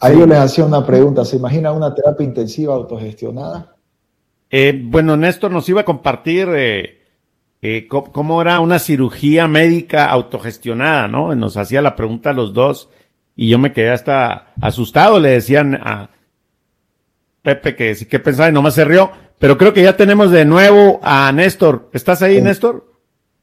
Ahí 0.00 0.18
yo 0.18 0.26
les 0.26 0.38
hacía 0.38 0.64
una 0.64 0.86
pregunta, 0.86 1.24
¿se 1.24 1.36
imagina 1.36 1.72
una 1.72 1.94
terapia 1.94 2.24
intensiva 2.24 2.74
autogestionada? 2.74 3.74
Eh, 4.50 4.80
bueno, 4.84 5.16
Néstor 5.16 5.50
nos 5.50 5.68
iba 5.68 5.80
a 5.80 5.84
compartir 5.84 6.48
eh, 6.54 6.98
eh, 7.60 7.88
cómo, 7.88 8.40
era 8.40 8.60
una 8.60 8.78
cirugía 8.78 9.48
médica 9.48 10.06
autogestionada, 10.06 11.08
¿no? 11.08 11.34
Nos 11.34 11.56
hacía 11.56 11.82
la 11.82 11.96
pregunta 11.96 12.30
a 12.30 12.32
los 12.32 12.54
dos 12.54 12.88
y 13.34 13.48
yo 13.48 13.58
me 13.58 13.72
quedé 13.72 13.90
hasta 13.90 14.52
asustado, 14.60 15.18
le 15.18 15.30
decían 15.30 15.74
a 15.74 16.10
Pepe 17.42 17.74
que 17.74 17.94
sí 17.94 18.06
que 18.06 18.20
pensaba 18.20 18.48
y 18.48 18.52
nomás 18.52 18.74
se 18.74 18.84
rió, 18.84 19.10
pero 19.38 19.58
creo 19.58 19.72
que 19.72 19.82
ya 19.82 19.96
tenemos 19.96 20.30
de 20.30 20.44
nuevo 20.44 21.00
a 21.02 21.30
Néstor. 21.32 21.88
¿Estás 21.92 22.22
ahí, 22.22 22.40
Néstor? 22.40 22.92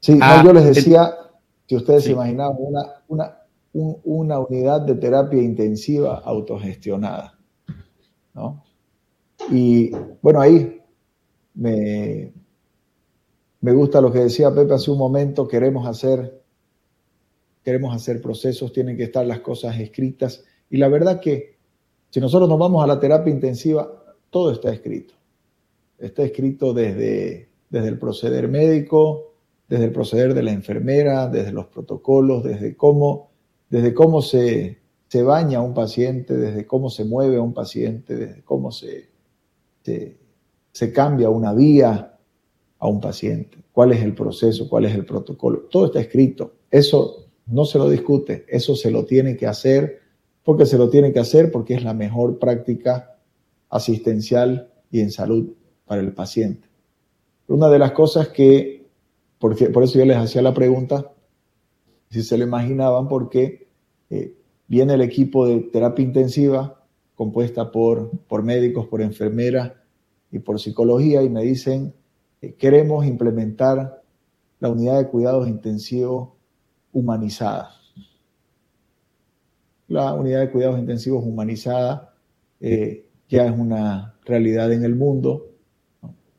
Sí, 0.00 0.18
ah, 0.22 0.42
yo 0.44 0.52
les 0.52 0.64
decía 0.64 1.14
que 1.66 1.76
ustedes 1.76 2.04
se 2.04 2.12
imaginaban 2.12 2.56
una, 2.58 2.82
una, 3.08 3.35
una 3.76 4.38
unidad 4.38 4.82
de 4.82 4.94
terapia 4.94 5.42
intensiva 5.42 6.22
autogestionada, 6.24 7.38
¿no? 8.34 8.64
Y 9.50 9.90
bueno, 10.22 10.40
ahí 10.40 10.80
me, 11.54 12.32
me 13.60 13.72
gusta 13.72 14.00
lo 14.00 14.10
que 14.12 14.20
decía 14.20 14.54
Pepe 14.54 14.74
hace 14.74 14.90
un 14.90 14.98
momento, 14.98 15.46
queremos 15.46 15.86
hacer, 15.86 16.42
queremos 17.62 17.94
hacer 17.94 18.20
procesos, 18.20 18.72
tienen 18.72 18.96
que 18.96 19.04
estar 19.04 19.26
las 19.26 19.40
cosas 19.40 19.78
escritas. 19.78 20.44
Y 20.70 20.78
la 20.78 20.88
verdad 20.88 21.20
que 21.20 21.56
si 22.10 22.20
nosotros 22.20 22.48
nos 22.48 22.58
vamos 22.58 22.82
a 22.82 22.86
la 22.86 22.98
terapia 22.98 23.32
intensiva, 23.32 23.90
todo 24.30 24.52
está 24.52 24.72
escrito. 24.72 25.14
Está 25.98 26.22
escrito 26.22 26.72
desde, 26.72 27.50
desde 27.68 27.88
el 27.88 27.98
proceder 27.98 28.48
médico, 28.48 29.34
desde 29.68 29.86
el 29.86 29.92
proceder 29.92 30.34
de 30.34 30.42
la 30.42 30.52
enfermera, 30.52 31.28
desde 31.28 31.52
los 31.52 31.66
protocolos, 31.66 32.44
desde 32.44 32.76
cómo, 32.76 33.30
desde 33.68 33.94
cómo 33.94 34.22
se, 34.22 34.78
se 35.08 35.22
baña 35.22 35.62
un 35.62 35.74
paciente, 35.74 36.36
desde 36.36 36.66
cómo 36.66 36.90
se 36.90 37.04
mueve 37.04 37.38
un 37.38 37.52
paciente, 37.52 38.16
desde 38.16 38.42
cómo 38.42 38.72
se, 38.72 39.08
se, 40.72 40.92
cambia 40.92 41.30
una 41.30 41.52
vía 41.52 42.18
a 42.78 42.88
un 42.88 43.00
paciente, 43.00 43.58
cuál 43.72 43.92
es 43.92 44.02
el 44.02 44.14
proceso, 44.14 44.68
cuál 44.68 44.84
es 44.84 44.94
el 44.94 45.04
protocolo. 45.04 45.60
Todo 45.70 45.86
está 45.86 46.00
escrito. 46.00 46.54
Eso 46.70 47.26
no 47.46 47.64
se 47.64 47.78
lo 47.78 47.88
discute, 47.88 48.44
eso 48.48 48.74
se 48.74 48.90
lo 48.90 49.04
tiene 49.04 49.36
que 49.36 49.46
hacer 49.46 50.00
porque 50.42 50.66
se 50.66 50.78
lo 50.78 50.90
tiene 50.90 51.12
que 51.12 51.18
hacer 51.18 51.50
porque 51.50 51.74
es 51.74 51.82
la 51.82 51.94
mejor 51.94 52.38
práctica 52.38 53.16
asistencial 53.68 54.70
y 54.90 55.00
en 55.00 55.10
salud 55.10 55.54
para 55.84 56.00
el 56.00 56.12
paciente. 56.12 56.68
Una 57.48 57.68
de 57.68 57.78
las 57.78 57.92
cosas 57.92 58.28
que, 58.28 58.86
porque, 59.38 59.70
por 59.70 59.84
eso 59.84 59.98
yo 59.98 60.04
les 60.04 60.16
hacía 60.16 60.42
la 60.42 60.54
pregunta, 60.54 61.12
si 62.10 62.22
se 62.22 62.38
lo 62.38 62.44
imaginaban, 62.44 63.08
porque 63.08 63.68
eh, 64.10 64.34
viene 64.68 64.94
el 64.94 65.00
equipo 65.00 65.46
de 65.46 65.60
terapia 65.60 66.04
intensiva 66.04 66.82
compuesta 67.14 67.72
por, 67.72 68.10
por 68.28 68.42
médicos, 68.42 68.86
por 68.86 69.00
enfermeras 69.00 69.72
y 70.30 70.38
por 70.38 70.60
psicología 70.60 71.22
y 71.22 71.30
me 71.30 71.42
dicen, 71.42 71.94
eh, 72.42 72.54
queremos 72.54 73.06
implementar 73.06 74.02
la 74.60 74.68
unidad 74.68 74.98
de 74.98 75.08
cuidados 75.08 75.48
intensivos 75.48 76.30
humanizada. 76.92 77.70
La 79.88 80.12
unidad 80.14 80.40
de 80.40 80.50
cuidados 80.50 80.78
intensivos 80.78 81.24
humanizada 81.24 82.14
eh, 82.60 83.06
ya 83.28 83.46
es 83.46 83.52
una 83.52 84.14
realidad 84.24 84.72
en 84.72 84.84
el 84.84 84.94
mundo, 84.94 85.46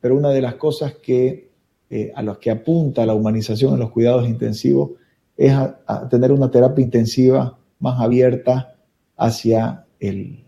pero 0.00 0.16
una 0.16 0.30
de 0.30 0.42
las 0.42 0.54
cosas 0.54 0.94
que 0.94 1.50
eh, 1.90 2.12
a 2.14 2.22
las 2.22 2.38
que 2.38 2.50
apunta 2.50 3.06
la 3.06 3.14
humanización 3.14 3.74
en 3.74 3.80
los 3.80 3.90
cuidados 3.90 4.28
intensivos 4.28 4.90
es 5.38 5.52
a, 5.52 6.08
tener 6.10 6.32
una 6.32 6.50
terapia 6.50 6.84
intensiva 6.84 7.56
más 7.78 8.00
abierta 8.00 8.74
hacia, 9.16 9.86
el, 10.00 10.44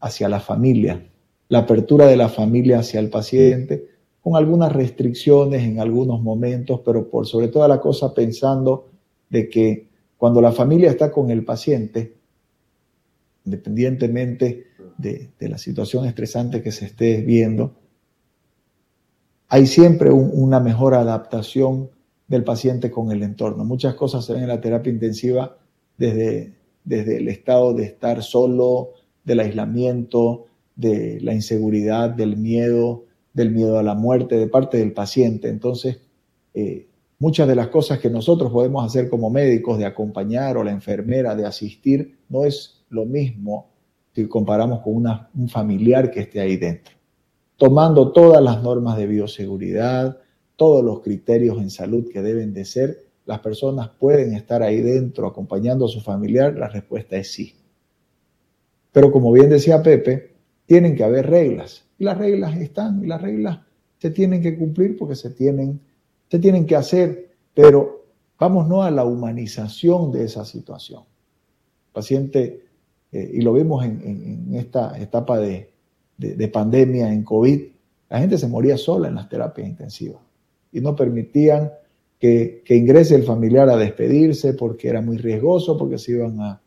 hacia 0.00 0.28
la 0.30 0.40
familia, 0.40 1.06
la 1.48 1.58
apertura 1.58 2.06
de 2.06 2.16
la 2.16 2.30
familia 2.30 2.78
hacia 2.78 3.00
el 3.00 3.10
paciente, 3.10 3.86
con 4.22 4.36
algunas 4.36 4.72
restricciones 4.72 5.62
en 5.62 5.78
algunos 5.78 6.22
momentos, 6.22 6.80
pero 6.84 7.08
por 7.08 7.26
sobre 7.26 7.48
toda 7.48 7.68
la 7.68 7.80
cosa 7.80 8.14
pensando 8.14 8.88
de 9.28 9.48
que 9.48 9.88
cuando 10.16 10.40
la 10.40 10.52
familia 10.52 10.90
está 10.90 11.12
con 11.12 11.30
el 11.30 11.44
paciente, 11.44 12.14
independientemente 13.44 14.66
de, 14.96 15.30
la 15.40 15.58
situación 15.58 16.06
estresante 16.06 16.62
que 16.62 16.72
se 16.72 16.86
esté 16.86 17.22
viendo, 17.22 17.74
hay 19.48 19.66
siempre 19.66 20.10
una 20.10 20.60
mejor 20.60 20.94
adaptación 20.94 21.90
del 22.30 22.44
paciente 22.44 22.92
con 22.92 23.10
el 23.10 23.24
entorno. 23.24 23.64
Muchas 23.64 23.94
cosas 23.94 24.24
se 24.24 24.32
ven 24.32 24.44
en 24.44 24.48
la 24.48 24.60
terapia 24.60 24.92
intensiva 24.92 25.58
desde, 25.98 26.54
desde 26.84 27.18
el 27.18 27.28
estado 27.28 27.74
de 27.74 27.82
estar 27.82 28.22
solo, 28.22 28.90
del 29.24 29.40
aislamiento, 29.40 30.46
de 30.76 31.18
la 31.22 31.34
inseguridad, 31.34 32.08
del 32.08 32.36
miedo, 32.36 33.04
del 33.34 33.50
miedo 33.50 33.80
a 33.80 33.82
la 33.82 33.96
muerte 33.96 34.36
de 34.36 34.46
parte 34.46 34.78
del 34.78 34.92
paciente. 34.92 35.48
Entonces, 35.48 35.98
eh, 36.54 36.86
muchas 37.18 37.48
de 37.48 37.56
las 37.56 37.66
cosas 37.66 37.98
que 37.98 38.08
nosotros 38.08 38.52
podemos 38.52 38.86
hacer 38.86 39.10
como 39.10 39.28
médicos, 39.28 39.76
de 39.76 39.86
acompañar 39.86 40.56
o 40.56 40.62
la 40.62 40.70
enfermera, 40.70 41.34
de 41.34 41.46
asistir, 41.46 42.16
no 42.28 42.44
es 42.44 42.84
lo 42.90 43.06
mismo 43.06 43.70
si 44.14 44.28
comparamos 44.28 44.82
con 44.82 44.94
un 44.94 45.48
familiar 45.48 46.12
que 46.12 46.20
esté 46.20 46.40
ahí 46.40 46.56
dentro. 46.56 46.94
Tomando 47.56 48.12
todas 48.12 48.40
las 48.40 48.62
normas 48.62 48.96
de 48.96 49.08
bioseguridad, 49.08 50.16
todos 50.60 50.84
los 50.84 51.00
criterios 51.00 51.56
en 51.56 51.70
salud 51.70 52.10
que 52.12 52.20
deben 52.20 52.52
de 52.52 52.66
ser, 52.66 53.06
las 53.24 53.38
personas 53.38 53.88
pueden 53.98 54.34
estar 54.34 54.62
ahí 54.62 54.82
dentro 54.82 55.26
acompañando 55.26 55.86
a 55.86 55.88
su 55.88 56.02
familiar, 56.02 56.54
la 56.54 56.68
respuesta 56.68 57.16
es 57.16 57.32
sí. 57.32 57.54
Pero 58.92 59.10
como 59.10 59.32
bien 59.32 59.48
decía 59.48 59.82
Pepe, 59.82 60.34
tienen 60.66 60.94
que 60.96 61.02
haber 61.02 61.30
reglas. 61.30 61.86
Y 61.98 62.04
las 62.04 62.18
reglas 62.18 62.58
están, 62.58 63.02
y 63.02 63.06
las 63.06 63.22
reglas 63.22 63.60
se 63.96 64.10
tienen 64.10 64.42
que 64.42 64.58
cumplir 64.58 64.98
porque 64.98 65.14
se 65.14 65.30
tienen, 65.30 65.80
se 66.30 66.38
tienen 66.38 66.66
que 66.66 66.76
hacer, 66.76 67.30
pero 67.54 68.04
vamos 68.38 68.68
no 68.68 68.82
a 68.82 68.90
la 68.90 69.06
humanización 69.06 70.12
de 70.12 70.24
esa 70.24 70.44
situación. 70.44 71.04
El 71.86 71.92
paciente, 71.94 72.66
eh, 73.12 73.30
y 73.32 73.40
lo 73.40 73.54
vimos 73.54 73.82
en, 73.82 74.54
esta 74.54 75.00
etapa 75.00 75.38
de, 75.38 75.70
pandemia, 76.52 77.10
en 77.10 77.24
COVID, 77.24 77.62
la 78.10 78.18
gente 78.18 78.36
se 78.36 78.46
moría 78.46 78.76
sola 78.76 79.08
en 79.08 79.14
las 79.14 79.26
terapias 79.30 79.66
intensivas 79.66 80.20
y 80.72 80.80
no 80.80 80.94
permitían 80.94 81.70
que, 82.18 82.62
ingrese 82.68 83.14
el 83.14 83.24
familiar 83.24 83.68
a 83.68 83.76
despedirse 83.76 84.54
porque 84.54 84.88
era 84.88 85.00
muy 85.00 85.16
riesgoso, 85.16 85.76
porque 85.76 85.98
se 85.98 86.12
iban 86.12 86.40
a 86.40 86.60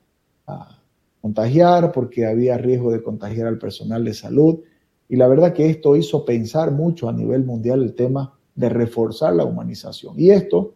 contagiar, 1.23 1.93
porque 1.93 2.25
había 2.25 2.57
riesgo 2.57 2.91
de 2.91 3.01
contagiar 3.01 3.47
al 3.47 3.57
personal 3.57 4.03
de 4.03 4.13
salud. 4.13 4.59
Y 5.07 5.15
la 5.15 5.29
verdad 5.29 5.53
que 5.53 5.69
esto 5.69 5.95
hizo 5.95 6.25
pensar 6.25 6.71
mucho 6.71 7.07
a 7.07 7.13
nivel 7.13 7.45
mundial 7.45 7.81
el 7.81 7.93
tema 7.93 8.37
de 8.53 8.67
reforzar 8.67 9.33
la 9.33 9.45
humanización. 9.45 10.19
Y 10.19 10.31
esto 10.31 10.73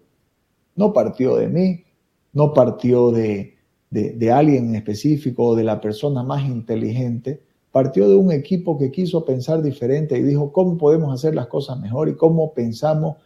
no 0.78 0.94
partió 0.94 1.36
de 1.36 1.50
mí, 1.50 1.84
no 2.32 2.54
partió 2.54 3.12
de, 3.12 3.56
de, 3.90 4.32
alguien 4.32 4.70
en 4.70 4.76
específico 4.76 5.48
o 5.48 5.56
de 5.56 5.66
la 5.66 5.82
persona 5.82 6.24
más 6.24 6.48
inteligente, 6.48 7.42
partió 7.78 8.10
de 8.10 8.16
un 8.16 8.32
equipo 8.32 8.76
que 8.76 8.90
quiso 8.90 9.24
pensar 9.24 9.62
diferente 9.62 10.18
y 10.18 10.24
dijo 10.24 10.52
cómo 10.52 10.80
podemos 10.80 11.14
hacer 11.14 11.36
las 11.36 11.46
cosas 11.46 11.80
mejor 11.80 12.10
y 12.10 12.16
cómo 12.16 12.56
pensamos 12.56 13.18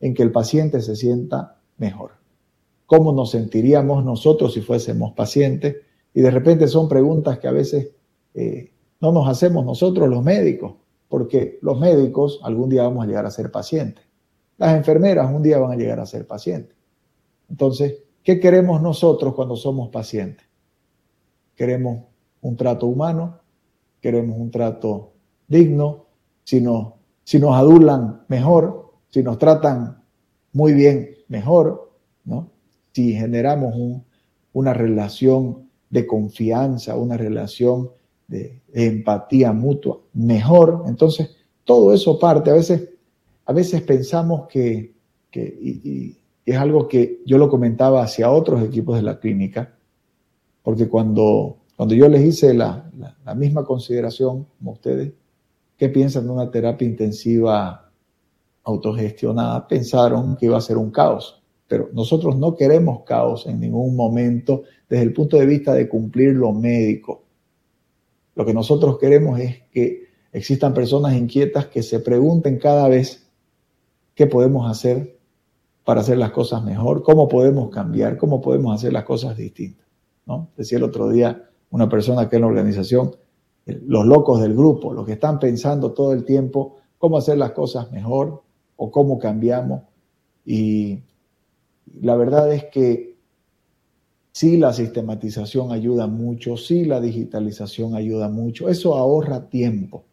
en 0.00 0.14
que 0.14 0.24
el 0.24 0.32
paciente 0.32 0.80
se 0.80 0.96
sienta 0.96 1.60
mejor. 1.76 2.14
¿Cómo 2.86 3.12
nos 3.12 3.30
sentiríamos 3.30 4.04
nosotros 4.04 4.54
si 4.54 4.62
fuésemos 4.62 5.12
pacientes? 5.12 5.76
Y 6.12 6.22
de 6.22 6.30
repente 6.32 6.66
son 6.66 6.88
preguntas 6.88 7.38
que 7.38 7.46
a 7.46 7.52
veces 7.52 7.92
eh, 8.34 8.72
no 9.00 9.12
nos 9.12 9.28
hacemos 9.28 9.64
nosotros 9.64 10.08
los 10.08 10.24
médicos, 10.24 10.74
porque 11.08 11.60
los 11.62 11.78
médicos 11.78 12.40
algún 12.42 12.68
día 12.68 12.82
vamos 12.82 13.04
a 13.04 13.06
llegar 13.06 13.26
a 13.26 13.30
ser 13.30 13.52
pacientes. 13.52 14.04
Las 14.58 14.74
enfermeras 14.76 15.32
un 15.32 15.44
día 15.44 15.58
van 15.58 15.70
a 15.70 15.76
llegar 15.76 16.00
a 16.00 16.06
ser 16.06 16.26
pacientes. 16.26 16.76
Entonces, 17.48 18.02
¿qué 18.24 18.40
queremos 18.40 18.82
nosotros 18.82 19.36
cuando 19.36 19.54
somos 19.54 19.88
pacientes? 19.90 20.48
Queremos 21.54 22.06
un 22.40 22.56
trato 22.56 22.86
humano, 22.86 23.38
queremos 24.00 24.38
un 24.38 24.50
trato 24.50 25.12
digno, 25.48 26.06
si 26.44 26.60
nos, 26.60 26.94
si 27.24 27.38
nos 27.38 27.54
adulan 27.56 28.22
mejor, 28.28 28.92
si 29.08 29.22
nos 29.22 29.38
tratan 29.38 30.02
muy 30.52 30.72
bien 30.72 31.10
mejor, 31.28 31.92
¿no? 32.24 32.50
si 32.92 33.12
generamos 33.12 34.02
una 34.52 34.74
relación 34.74 35.68
de 35.90 36.06
confianza, 36.06 36.96
una 36.96 37.16
relación 37.16 37.90
de, 38.28 38.62
empatía 38.72 39.52
mutua 39.52 40.00
mejor. 40.14 40.84
Entonces, 40.86 41.36
todo 41.64 41.92
eso 41.92 42.18
parte. 42.18 42.50
A 42.50 42.54
veces, 42.54 42.88
a 43.44 43.52
veces 43.52 43.82
pensamos 43.82 44.46
que, 44.48 44.94
y, 45.34 46.16
es 46.46 46.56
algo 46.56 46.88
que 46.88 47.20
yo 47.26 47.38
lo 47.38 47.48
comentaba 47.48 48.02
hacia 48.02 48.30
otros 48.30 48.62
equipos 48.62 48.96
de 48.96 49.02
la 49.02 49.20
clínica, 49.20 49.74
porque 50.62 50.88
cuando, 50.88 51.58
cuando 51.80 51.94
yo 51.94 52.10
les 52.10 52.20
hice 52.20 52.52
la, 52.52 52.90
misma 53.34 53.64
consideración 53.64 54.46
como 54.58 54.72
ustedes, 54.72 55.14
¿qué 55.78 55.88
piensan 55.88 56.26
de 56.26 56.30
una 56.30 56.50
terapia 56.50 56.86
intensiva 56.86 57.90
autogestionada? 58.64 59.66
Pensaron 59.66 60.36
que 60.36 60.44
iba 60.44 60.58
a 60.58 60.60
ser 60.60 60.76
un 60.76 60.90
caos, 60.90 61.42
pero 61.66 61.88
nosotros 61.94 62.36
no 62.36 62.54
queremos 62.54 63.02
caos 63.04 63.46
en 63.46 63.60
ningún 63.60 63.96
momento 63.96 64.64
desde 64.90 65.04
el 65.04 65.14
punto 65.14 65.38
de 65.38 65.46
vista 65.46 65.72
de 65.72 65.88
cumplir 65.88 66.34
lo 66.34 66.52
médico. 66.52 67.22
Lo 68.34 68.44
que 68.44 68.52
nosotros 68.52 68.98
queremos 68.98 69.40
es 69.40 69.62
que 69.72 70.02
existan 70.32 70.74
personas 70.74 71.14
inquietas 71.14 71.68
que 71.68 71.82
se 71.82 72.00
pregunten 72.00 72.58
cada 72.58 72.88
vez 72.88 73.26
qué 74.14 74.26
podemos 74.26 74.70
hacer 74.70 75.18
para 75.82 76.02
hacer 76.02 76.18
las 76.18 76.32
cosas 76.32 76.62
mejor, 76.62 77.02
cómo 77.02 77.26
podemos 77.26 77.70
cambiar, 77.70 78.18
cómo 78.18 78.42
podemos 78.42 78.74
hacer 78.74 78.92
las 78.92 79.04
cosas 79.04 79.34
distintas. 79.34 79.86
¿no? 80.26 80.50
Decía 80.58 80.76
el 80.76 80.84
otro 80.84 81.08
día 81.08 81.46
una 81.70 81.88
persona 81.88 82.28
que 82.28 82.36
en 82.36 82.42
la 82.42 82.48
organización, 82.48 83.14
los 83.66 84.06
locos 84.06 84.40
del 84.40 84.54
grupo, 84.54 84.92
los 84.92 85.06
que 85.06 85.12
están 85.12 85.38
pensando 85.38 85.92
todo 85.92 86.12
el 86.12 86.24
tiempo 86.24 86.76
cómo 87.00 87.16
hacer 87.16 87.38
las 87.38 87.52
cosas 87.52 87.90
mejor 87.90 88.42
o 88.76 88.90
cómo 88.90 89.18
cambiamos. 89.18 89.82
Y 90.44 91.00
la 92.00 92.14
verdad 92.14 92.52
es 92.52 92.64
que 92.66 93.16
sí 94.32 94.58
la 94.58 94.72
sistematización 94.72 95.72
ayuda 95.72 96.06
mucho, 96.06 96.56
sí 96.56 96.84
la 96.84 97.00
digitalización 97.00 97.94
ayuda 97.94 98.28
mucho, 98.28 98.68
eso 98.68 98.96
ahorra 98.96 99.48
tiempo. 99.48 100.04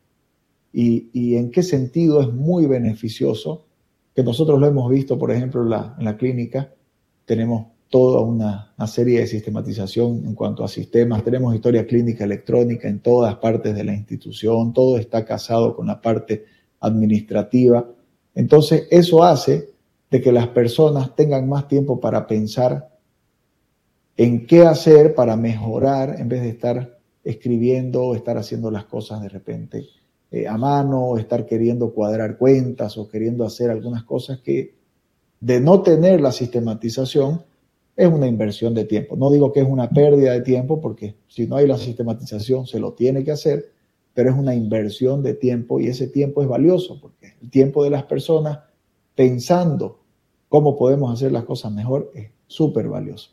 ¿Y, 0.72 1.36
en 1.36 1.50
qué 1.50 1.64
sentido 1.64 2.22
es 2.22 2.32
muy 2.32 2.68
beneficioso? 2.68 3.66
Que 4.16 4.24
nosotros 4.24 4.60
lo 4.60 4.68
hemos 4.68 4.90
visto, 4.90 5.18
por 5.18 5.32
ejemplo, 5.32 5.64
la, 5.64 5.96
en 5.98 6.06
la 6.06 6.18
clínica, 6.18 6.72
tenemos 7.26 7.68
toda 7.90 8.22
una, 8.22 8.74
serie 8.88 9.20
de 9.20 9.28
sistematización 9.28 10.26
en 10.26 10.36
cuanto 10.36 10.64
a 10.64 10.68
sistemas. 10.68 11.24
Tenemos 11.24 11.56
historia 11.56 11.86
clínica 11.86 12.24
electrónica 12.24 12.88
en 12.88 13.00
todas 13.00 13.36
partes 13.36 13.76
de 13.76 13.84
la 13.84 13.94
institución, 13.94 14.74
todo 14.74 14.98
está 14.98 15.26
casado 15.26 15.76
con 15.76 15.88
la 15.88 16.02
parte 16.02 16.46
administrativa. 16.80 17.90
Entonces, 18.36 18.88
eso 18.92 19.24
hace 19.24 19.70
de 20.10 20.22
que 20.22 20.32
las 20.32 20.48
personas 20.48 21.16
tengan 21.16 21.50
más 21.50 21.68
tiempo 21.68 22.00
para 22.00 22.28
pensar 22.28 22.90
en 24.16 24.48
qué 24.48 24.66
hacer 24.66 25.14
para 25.14 25.36
mejorar 25.36 26.16
en 26.20 26.30
vez 26.30 26.42
de 26.42 26.50
estar 26.50 26.98
escribiendo 27.24 28.16
estar 28.16 28.38
haciendo 28.38 28.72
las 28.72 28.86
cosas 28.86 29.22
de 29.22 29.28
repente 29.30 29.86
eh, 30.32 30.48
a 30.48 30.58
mano, 30.58 31.18
estar 31.18 31.46
queriendo 31.46 31.94
cuadrar 31.94 32.38
cuentas 32.38 32.98
o 32.98 33.08
queriendo 33.08 33.46
hacer 33.46 33.70
algunas 33.70 34.04
cosas 34.04 34.40
que 34.40 34.76
de 35.40 35.62
no 35.62 35.82
tener 35.82 36.20
la 36.20 36.32
sistematización 36.32 37.44
es 37.98 38.08
una 38.08 38.28
inversión 38.28 38.76
de 38.76 38.86
tiempo. 38.86 39.18
No 39.18 39.32
digo 39.32 39.52
que 39.52 39.62
es 39.62 39.68
una 39.68 39.90
pérdida 39.90 40.34
de 40.34 40.42
tiempo, 40.42 40.80
porque 40.80 41.16
si 41.28 41.48
no 41.48 41.56
hay 41.56 41.66
la 41.66 41.78
sistematización 41.78 42.68
se 42.68 42.80
lo 42.80 42.94
tiene 42.94 43.24
que 43.24 43.32
hacer, 43.32 43.72
pero 44.14 44.30
es 44.30 44.36
una 44.36 44.54
inversión 44.54 45.24
de 45.24 45.34
tiempo 45.34 45.80
y 45.80 45.88
ese 45.88 46.08
tiempo 46.08 46.44
es 46.44 46.48
valioso, 46.48 47.02
porque 47.02 47.34
el 47.42 47.50
tiempo 47.50 47.84
de 47.84 47.90
las 47.90 48.04
personas 48.04 48.60
pensando 49.16 50.00
cómo 50.48 50.78
podemos 50.78 51.12
hacer 51.12 51.32
las 51.32 51.44
cosas 51.44 51.72
mejor 51.72 52.12
es 52.14 52.30
súper 52.46 52.88
valioso. 52.88 53.32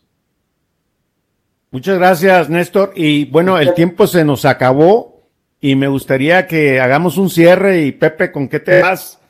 Muchas 1.70 1.98
gracias, 1.98 2.48
Néstor. 2.48 2.92
Y 2.94 3.26
bueno, 3.26 3.58
el 3.58 3.74
tiempo 3.74 4.06
se 4.06 4.24
nos 4.24 4.46
acabó 4.46 5.24
y 5.60 5.74
me 5.74 5.88
gustaría 5.88 6.46
que 6.46 6.80
hagamos 6.80 7.18
un 7.18 7.28
cierre 7.28 7.82
y 7.82 7.92
Pepe, 7.92 8.32
¿con 8.32 8.48
qué 8.48 8.60
te 8.60 8.80
vas 8.80 9.20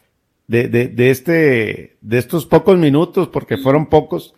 de, 0.46 0.68
de, 0.68 0.88
de 0.88 1.10
este, 1.10 1.96
de 2.00 2.18
estos 2.18 2.46
pocos 2.46 2.78
minutos? 2.78 3.28
Porque 3.28 3.56
fueron 3.56 3.86
pocos 3.86 4.34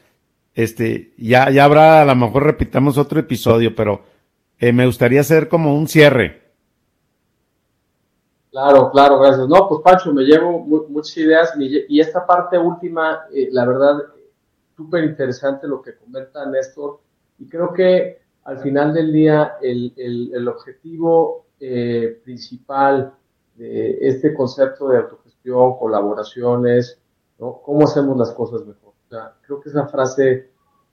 este, 0.57 1.13
ya, 1.19 1.51
ya 1.51 1.65
habrá, 1.65 2.01
a 2.01 2.05
lo 2.07 2.17
mejor 2.17 2.45
repitamos 2.45 2.97
otro 2.97 3.21
episodio, 3.21 3.75
pero 3.77 4.01
eh, 4.59 4.73
me 4.73 4.87
gustaría 4.87 5.21
hacer 5.21 5.49
como 5.49 5.77
un 5.77 5.87
cierre. 5.87 6.43
Claro, 8.51 8.91
claro, 8.91 9.21
gracias. 9.21 9.47
No, 9.49 9.69
pues 9.69 9.83
Pancho, 9.85 10.15
me 10.15 10.23
llevo 10.23 10.61
muchas 10.89 11.15
ideas 11.19 11.53
y 11.59 12.01
esta 12.01 12.27
parte 12.27 12.59
última, 12.59 13.27
eh, 13.31 13.51
la 13.53 13.67
verdad, 13.67 13.99
súper 14.75 15.05
interesante 15.05 15.69
lo 15.69 15.83
que 15.83 15.95
comenta 15.95 16.47
Néstor 16.47 17.01
y 17.39 17.47
creo 17.47 17.75
que 17.75 18.19
al 18.45 18.59
final 18.61 18.95
del 18.95 19.13
día 19.13 19.57
el, 19.61 19.93
el, 19.99 20.31
el 20.35 20.49
objetivo 20.49 21.45
eh, 21.61 22.19
principal 22.25 23.13
de 23.57 23.99
este 24.01 24.33
concepto 24.33 24.89
de 24.89 24.99
autogestión, 24.99 25.77
colaboraciones, 25.79 26.99
¿no? 27.39 27.61
¿Cómo 27.63 27.85
hacemos 27.85 28.17
las 28.17 28.33
cosas 28.33 28.67
mejor? 28.67 28.86
Creo 29.09 29.61
que 29.61 29.69
esa 29.69 29.87
frase 29.87 30.51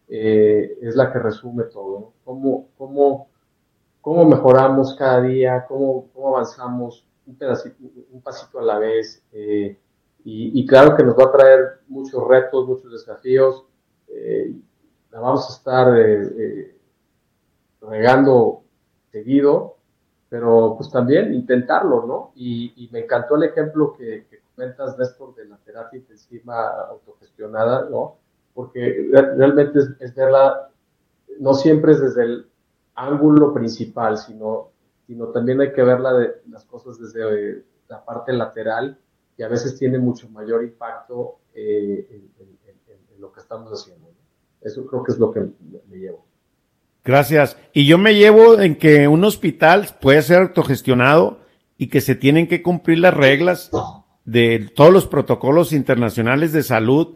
eh, 0.08 0.78
es 0.82 0.96
la 0.96 1.12
que 1.12 1.20
resume 1.20 1.64
todo, 1.66 2.00
¿no? 2.00 2.14
¿Cómo, 2.24 2.70
cómo, 2.78 3.30
cómo 4.02 4.26
mejoramos 4.26 4.96
cada 4.96 5.22
día, 5.22 5.66
cómo, 5.68 6.10
cómo 6.14 6.36
avanzamos 6.36 7.06
un, 7.26 7.36
pedacito, 7.36 7.78
un 8.12 8.22
pasito 8.22 8.60
a 8.60 8.64
la 8.64 8.80
vez. 8.80 9.24
Eh, 9.32 9.78
y, 10.26 10.66
claro 10.66 10.96
que 10.96 11.04
nos 11.04 11.18
va 11.18 11.26
a 11.26 11.32
traer 11.34 11.82
muchos 11.88 12.26
retos, 12.26 12.66
muchos 12.66 12.92
desafíos. 12.92 13.66
Eh, 14.08 14.54
la 15.12 15.20
vamos 15.20 15.50
a 15.50 15.54
estar 15.54 15.94
regando 17.82 18.64
seguido, 19.12 19.76
pero 20.30 20.76
pues 20.78 20.90
también 20.90 21.34
intentarlo, 21.34 22.06
¿no? 22.06 22.32
Y, 22.36 22.88
me 22.92 23.00
encantó 23.00 23.36
el 23.36 23.44
ejemplo 23.44 23.94
que, 23.98 24.26
que 24.30 24.43
comentas, 24.56 24.98
Néstor, 24.98 25.36
de 25.36 25.46
la 25.46 25.58
terapia 25.58 26.00
intensiva 26.00 26.88
autogestionada, 26.90 27.90
¿no? 27.90 28.18
Porque 28.54 29.10
realmente 29.12 29.80
es, 30.00 30.16
verla, 30.16 30.70
no 31.40 31.54
siempre 31.54 31.94
es 31.94 32.02
desde 32.02 32.24
el 32.24 32.48
ángulo 32.96 33.54
principal, 33.54 34.18
sino, 34.18 34.70
sino 35.08 35.28
también 35.28 35.62
hay 35.62 35.74
que 35.74 35.84
verla 35.84 36.14
de 36.14 36.42
las 36.50 36.64
cosas 36.66 37.00
desde 37.00 37.22
eh, 37.58 37.64
la 37.88 38.04
parte 38.06 38.32
lateral 38.34 38.98
y 39.38 39.44
a 39.44 39.48
veces 39.48 39.78
tiene 39.78 39.98
mucho 39.98 40.30
mayor 40.30 40.64
impacto 40.64 41.40
eh, 41.56 42.08
en, 42.12 42.34
lo 43.20 43.32
que 43.32 43.40
estamos 43.40 43.72
haciendo. 43.72 44.12
Eso 44.60 44.86
creo 44.86 45.02
que 45.02 45.14
es 45.14 45.18
lo 45.18 45.32
que 45.32 45.40
me 45.90 45.98
llevo. 45.98 46.26
Gracias. 47.06 47.58
Y 47.72 47.88
yo 47.88 47.98
me 47.98 48.16
llevo 48.16 48.60
en 48.60 48.78
que 48.78 49.08
un 49.08 49.24
hospital 49.24 49.88
puede 50.02 50.22
ser 50.22 50.42
autogestionado 50.42 51.40
y 51.78 51.88
que 51.88 52.02
se 52.02 52.16
tienen 52.16 52.50
que 52.50 52.62
cumplir 52.62 53.00
las 53.00 53.14
reglas 53.14 53.72
de 54.26 54.70
todos 54.74 54.94
los 54.94 55.08
protocolos 55.08 55.74
internacionales 55.74 56.54
de 56.54 56.64
salud 56.64 57.16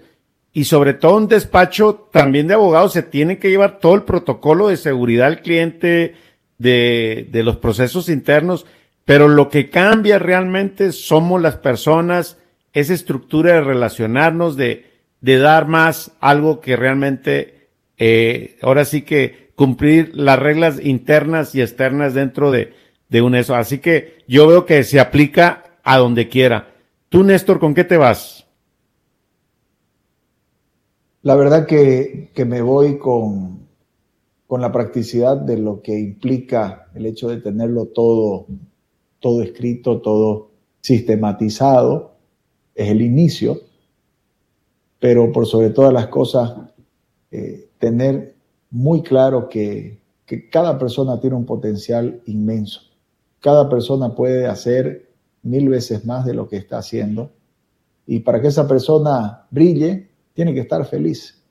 y 0.54 0.66
sobre 0.66 0.94
todo 0.94 1.18
un 1.18 1.28
despacho 1.28 2.10
también 2.12 2.48
de 2.48 2.56
abogados 2.56 2.94
se 2.94 3.04
tiene 3.04 3.38
que 3.38 3.50
llevar 3.50 3.80
todo 3.80 3.96
el 3.96 4.04
protocolo 4.04 4.68
de 4.68 4.78
seguridad 4.78 5.28
al 5.28 5.42
cliente, 5.42 6.16
de, 6.58 7.28
de 7.32 7.44
los 7.44 7.58
procesos 7.58 8.10
internos, 8.10 8.66
pero 9.06 9.28
lo 9.28 9.50
que 9.50 9.70
cambia 9.70 10.20
realmente 10.20 10.92
somos 10.92 11.42
las 11.42 11.58
personas, 11.58 12.38
esa 12.74 12.94
estructura 12.94 13.54
de 13.54 13.62
relacionarnos, 13.62 14.58
de, 14.58 14.86
de 15.22 15.38
dar 15.38 15.68
más 15.68 16.12
algo 16.20 16.60
que 16.60 16.76
realmente, 16.76 17.70
eh, 17.98 18.58
ahora 18.62 18.86
sí 18.86 19.04
que 19.04 19.52
cumplir 19.56 20.12
las 20.14 20.40
reglas 20.40 20.80
internas 20.84 21.56
y 21.56 21.62
externas 21.62 22.14
dentro 22.14 22.52
de, 22.52 22.74
de 23.10 23.22
un 23.22 23.36
eso. 23.36 23.56
Así 23.56 23.80
que 23.80 24.18
yo 24.28 24.48
veo 24.48 24.66
que 24.66 24.84
se 24.84 25.00
aplica 25.00 25.64
a 25.84 25.98
donde 25.98 26.28
quiera. 26.28 26.74
Tú, 27.10 27.24
Néstor, 27.24 27.60
¿con 27.60 27.74
qué 27.74 27.86
te 27.86 27.96
vas? 27.96 28.46
La 31.22 31.36
verdad 31.36 31.66
que, 31.66 32.32
me 32.46 32.62
voy 32.62 32.98
con, 32.98 33.68
con, 34.46 34.60
la 34.60 34.74
practicidad 34.74 35.38
de 35.38 35.58
lo 35.58 35.82
que 35.82 35.98
implica 35.98 36.90
el 36.96 37.06
hecho 37.06 37.30
de 37.30 37.38
tenerlo 37.38 37.86
todo, 37.88 38.48
todo 39.20 39.42
escrito, 39.42 40.02
todo 40.02 40.52
sistematizado. 40.82 42.16
Es 42.76 42.90
el 42.90 43.02
inicio, 43.02 43.62
pero 45.00 45.32
por 45.32 45.48
sobre 45.48 45.70
todas 45.70 45.94
las 45.94 46.08
cosas, 46.08 46.56
eh, 47.32 47.70
tener 47.80 48.36
muy 48.70 49.02
claro 49.02 49.48
que, 49.48 50.02
que 50.26 50.50
cada 50.50 50.78
persona 50.78 51.22
tiene 51.22 51.38
un 51.38 51.46
potencial 51.46 52.22
inmenso. 52.26 52.82
Cada 53.40 53.70
persona 53.70 54.14
puede 54.14 54.46
hacer 54.46 55.07
mil 55.48 55.70
veces 55.70 56.06
más 56.06 56.26
de 56.26 56.34
lo 56.34 56.48
que 56.48 56.58
está 56.58 56.78
haciendo. 56.78 57.32
Y 58.06 58.20
para 58.20 58.42
que 58.42 58.50
esa 58.50 58.68
persona 58.68 59.48
brille, 59.50 60.10
tiene 60.34 60.54
que 60.54 60.60
estar 60.60 60.86
feliz. 60.86 61.42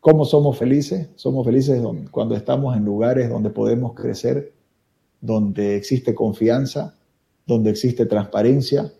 ¿Cómo 0.00 0.24
somos 0.24 0.58
felices? 0.58 1.08
Somos 1.14 1.46
felices 1.46 1.82
cuando 2.10 2.34
estamos 2.34 2.76
en 2.76 2.84
lugares 2.84 3.30
donde 3.30 3.50
podemos 3.50 3.94
crecer, 3.94 4.52
donde 5.20 5.76
existe 5.76 6.14
confianza, 6.14 6.96
donde 7.46 7.70
existe 7.70 8.06
transparencia, 8.06 8.92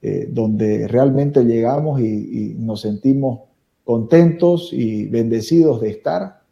eh, 0.00 0.28
donde 0.30 0.88
realmente 0.88 1.44
llegamos 1.44 2.00
y, 2.00 2.04
y 2.04 2.54
nos 2.54 2.80
sentimos 2.80 3.40
contentos 3.84 4.72
y 4.72 5.06
bendecidos 5.06 5.80
de 5.80 5.90
estar. 5.90 6.42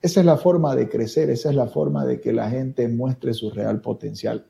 Esa 0.00 0.20
es 0.20 0.26
la 0.26 0.36
forma 0.36 0.76
de 0.76 0.88
crecer, 0.88 1.30
esa 1.30 1.50
es 1.50 1.56
la 1.56 1.66
forma 1.66 2.04
de 2.04 2.20
que 2.20 2.32
la 2.32 2.50
gente 2.50 2.88
muestre 2.88 3.34
su 3.34 3.50
real 3.50 3.80
potencial 3.80 4.46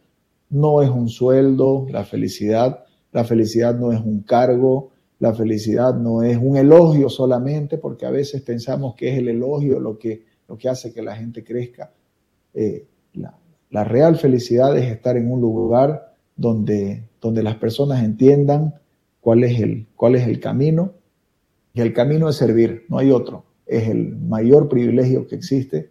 no 0.50 0.82
es 0.82 0.90
un 0.90 1.08
sueldo, 1.08 1.86
la 1.90 2.04
felicidad, 2.04 2.84
la 3.12 3.24
felicidad 3.24 3.78
no 3.78 3.92
es 3.92 4.00
un 4.00 4.22
cargo, 4.22 4.90
la 5.18 5.34
felicidad 5.34 5.94
no 5.94 6.22
es 6.22 6.36
un 6.36 6.56
elogio 6.56 7.08
solamente, 7.08 7.78
porque 7.78 8.06
a 8.06 8.10
veces 8.10 8.42
pensamos 8.42 8.94
que 8.94 9.10
es 9.10 9.18
el 9.18 9.28
elogio 9.28 9.80
lo 9.80 9.98
que, 9.98 10.24
lo 10.48 10.58
que 10.58 10.68
hace 10.68 10.92
que 10.92 11.02
la 11.02 11.16
gente 11.16 11.42
crezca. 11.42 11.90
Eh, 12.54 12.86
la, 13.14 13.84
real 13.84 14.16
felicidad 14.16 14.76
es 14.76 14.90
estar 14.90 15.16
en 15.16 15.30
un 15.30 15.40
lugar 15.40 16.14
donde, 16.36 17.04
donde 17.20 17.42
las 17.42 17.56
personas 17.56 18.02
entiendan 18.02 18.74
cuál 19.20 19.44
es, 19.44 19.60
el, 19.60 19.86
cuál 19.96 20.14
es 20.14 20.26
el 20.26 20.40
camino. 20.40 20.92
Y 21.74 21.82
el 21.82 21.92
camino 21.92 22.28
es 22.28 22.36
servir, 22.36 22.84
no 22.88 22.98
hay 22.98 23.10
otro. 23.10 23.44
Es 23.66 23.88
el 23.88 24.16
mayor 24.16 24.68
privilegio 24.68 25.26
que 25.26 25.34
existe 25.34 25.90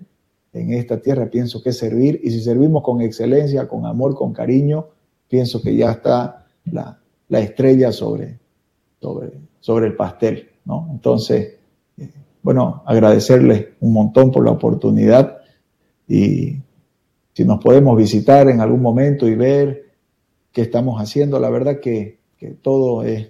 en 0.56 0.74
esta 0.74 1.02
tierra, 1.02 1.30
pienso 1.30 1.62
que 1.62 1.74
servir. 1.74 2.20
Y 2.24 2.32
si 2.32 2.42
servimos 2.42 2.82
con 2.82 3.02
excelencia, 3.02 3.68
con 3.68 3.86
amor, 3.86 4.16
con 4.16 4.34
cariño, 4.34 4.88
pienso 5.28 5.62
que 5.62 5.76
ya 5.76 5.92
está 5.92 6.48
la, 6.66 7.00
la 7.28 7.40
estrella 7.40 7.92
sobre, 7.92 8.40
sobre, 9.02 9.34
sobre 9.60 9.88
el 9.88 9.96
pastel. 9.96 10.50
¿no? 10.64 10.88
Entonces, 10.92 11.58
eh, 11.98 12.10
bueno, 12.42 12.84
agradecerles 12.86 13.68
un 13.82 13.94
montón 13.94 14.32
por 14.32 14.46
la 14.46 14.52
oportunidad 14.52 15.40
y 16.08 16.58
si 17.34 17.44
nos 17.44 17.60
podemos 17.60 17.98
visitar 17.98 18.50
en 18.50 18.62
algún 18.62 18.82
momento 18.82 19.28
y 19.28 19.36
ver 19.36 19.92
qué 20.54 20.62
estamos 20.62 21.02
haciendo, 21.02 21.38
la 21.38 21.50
verdad 21.50 21.82
que, 21.82 22.20
que 22.38 22.52
todo 22.52 23.04
es 23.04 23.30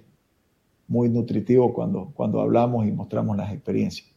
muy 0.86 1.08
nutritivo 1.08 1.74
cuando, 1.74 2.12
cuando 2.14 2.40
hablamos 2.40 2.86
y 2.86 2.92
mostramos 2.92 3.36
las 3.36 3.52
experiencias. 3.52 4.15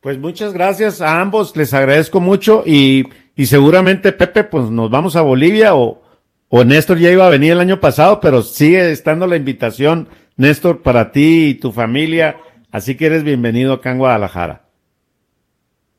Pues 0.00 0.18
muchas 0.18 0.52
gracias 0.52 1.00
a 1.00 1.20
ambos, 1.20 1.56
les 1.56 1.74
agradezco 1.74 2.20
mucho 2.20 2.62
y, 2.64 3.04
y 3.34 3.46
seguramente 3.46 4.12
Pepe, 4.12 4.44
pues 4.44 4.70
nos 4.70 4.90
vamos 4.90 5.16
a 5.16 5.22
Bolivia 5.22 5.74
o, 5.74 6.02
o 6.48 6.64
Néstor 6.64 6.98
ya 6.98 7.10
iba 7.10 7.26
a 7.26 7.30
venir 7.30 7.52
el 7.52 7.60
año 7.60 7.80
pasado, 7.80 8.20
pero 8.20 8.42
sigue 8.42 8.90
estando 8.92 9.26
la 9.26 9.36
invitación, 9.36 10.08
Néstor, 10.36 10.82
para 10.82 11.10
ti 11.10 11.46
y 11.48 11.54
tu 11.54 11.72
familia, 11.72 12.36
así 12.70 12.96
que 12.96 13.06
eres 13.06 13.24
bienvenido 13.24 13.72
acá 13.72 13.90
en 13.90 13.98
Guadalajara. 13.98 14.66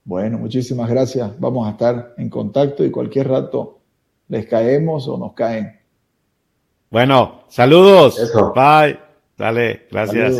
Bueno, 0.06 0.38
muchísimas 0.38 0.90
gracias. 0.90 1.38
Vamos 1.38 1.68
a 1.68 1.72
estar 1.72 2.14
en 2.18 2.30
contacto 2.30 2.86
y 2.86 2.92
cualquier 2.92 3.28
rato 3.28 3.80
les 4.30 4.46
caemos 4.46 5.06
o 5.10 5.18
nos 5.18 5.34
caen. 5.34 5.78
Bueno, 6.90 7.42
saludos. 7.50 8.18
Bye. 8.56 9.00
Dale, 9.38 9.86
gracias. 9.92 10.36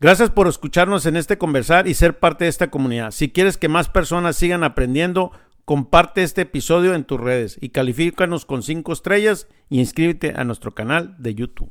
Gracias 0.00 0.30
por 0.30 0.48
escucharnos 0.48 1.04
en 1.04 1.16
este 1.16 1.36
conversar 1.36 1.86
y 1.86 1.92
ser 1.92 2.18
parte 2.18 2.44
de 2.44 2.50
esta 2.50 2.70
comunidad. 2.70 3.10
Si 3.10 3.28
quieres 3.28 3.58
que 3.58 3.68
más 3.68 3.90
personas 3.90 4.34
sigan 4.34 4.64
aprendiendo, 4.64 5.30
comparte 5.66 6.22
este 6.22 6.40
episodio 6.40 6.94
en 6.94 7.04
tus 7.04 7.20
redes 7.20 7.58
y 7.60 7.68
califícanos 7.68 8.46
con 8.46 8.62
cinco 8.62 8.94
estrellas 8.94 9.46
y 9.68 9.78
inscríbete 9.78 10.32
a 10.34 10.44
nuestro 10.44 10.74
canal 10.74 11.16
de 11.18 11.34
YouTube. 11.34 11.70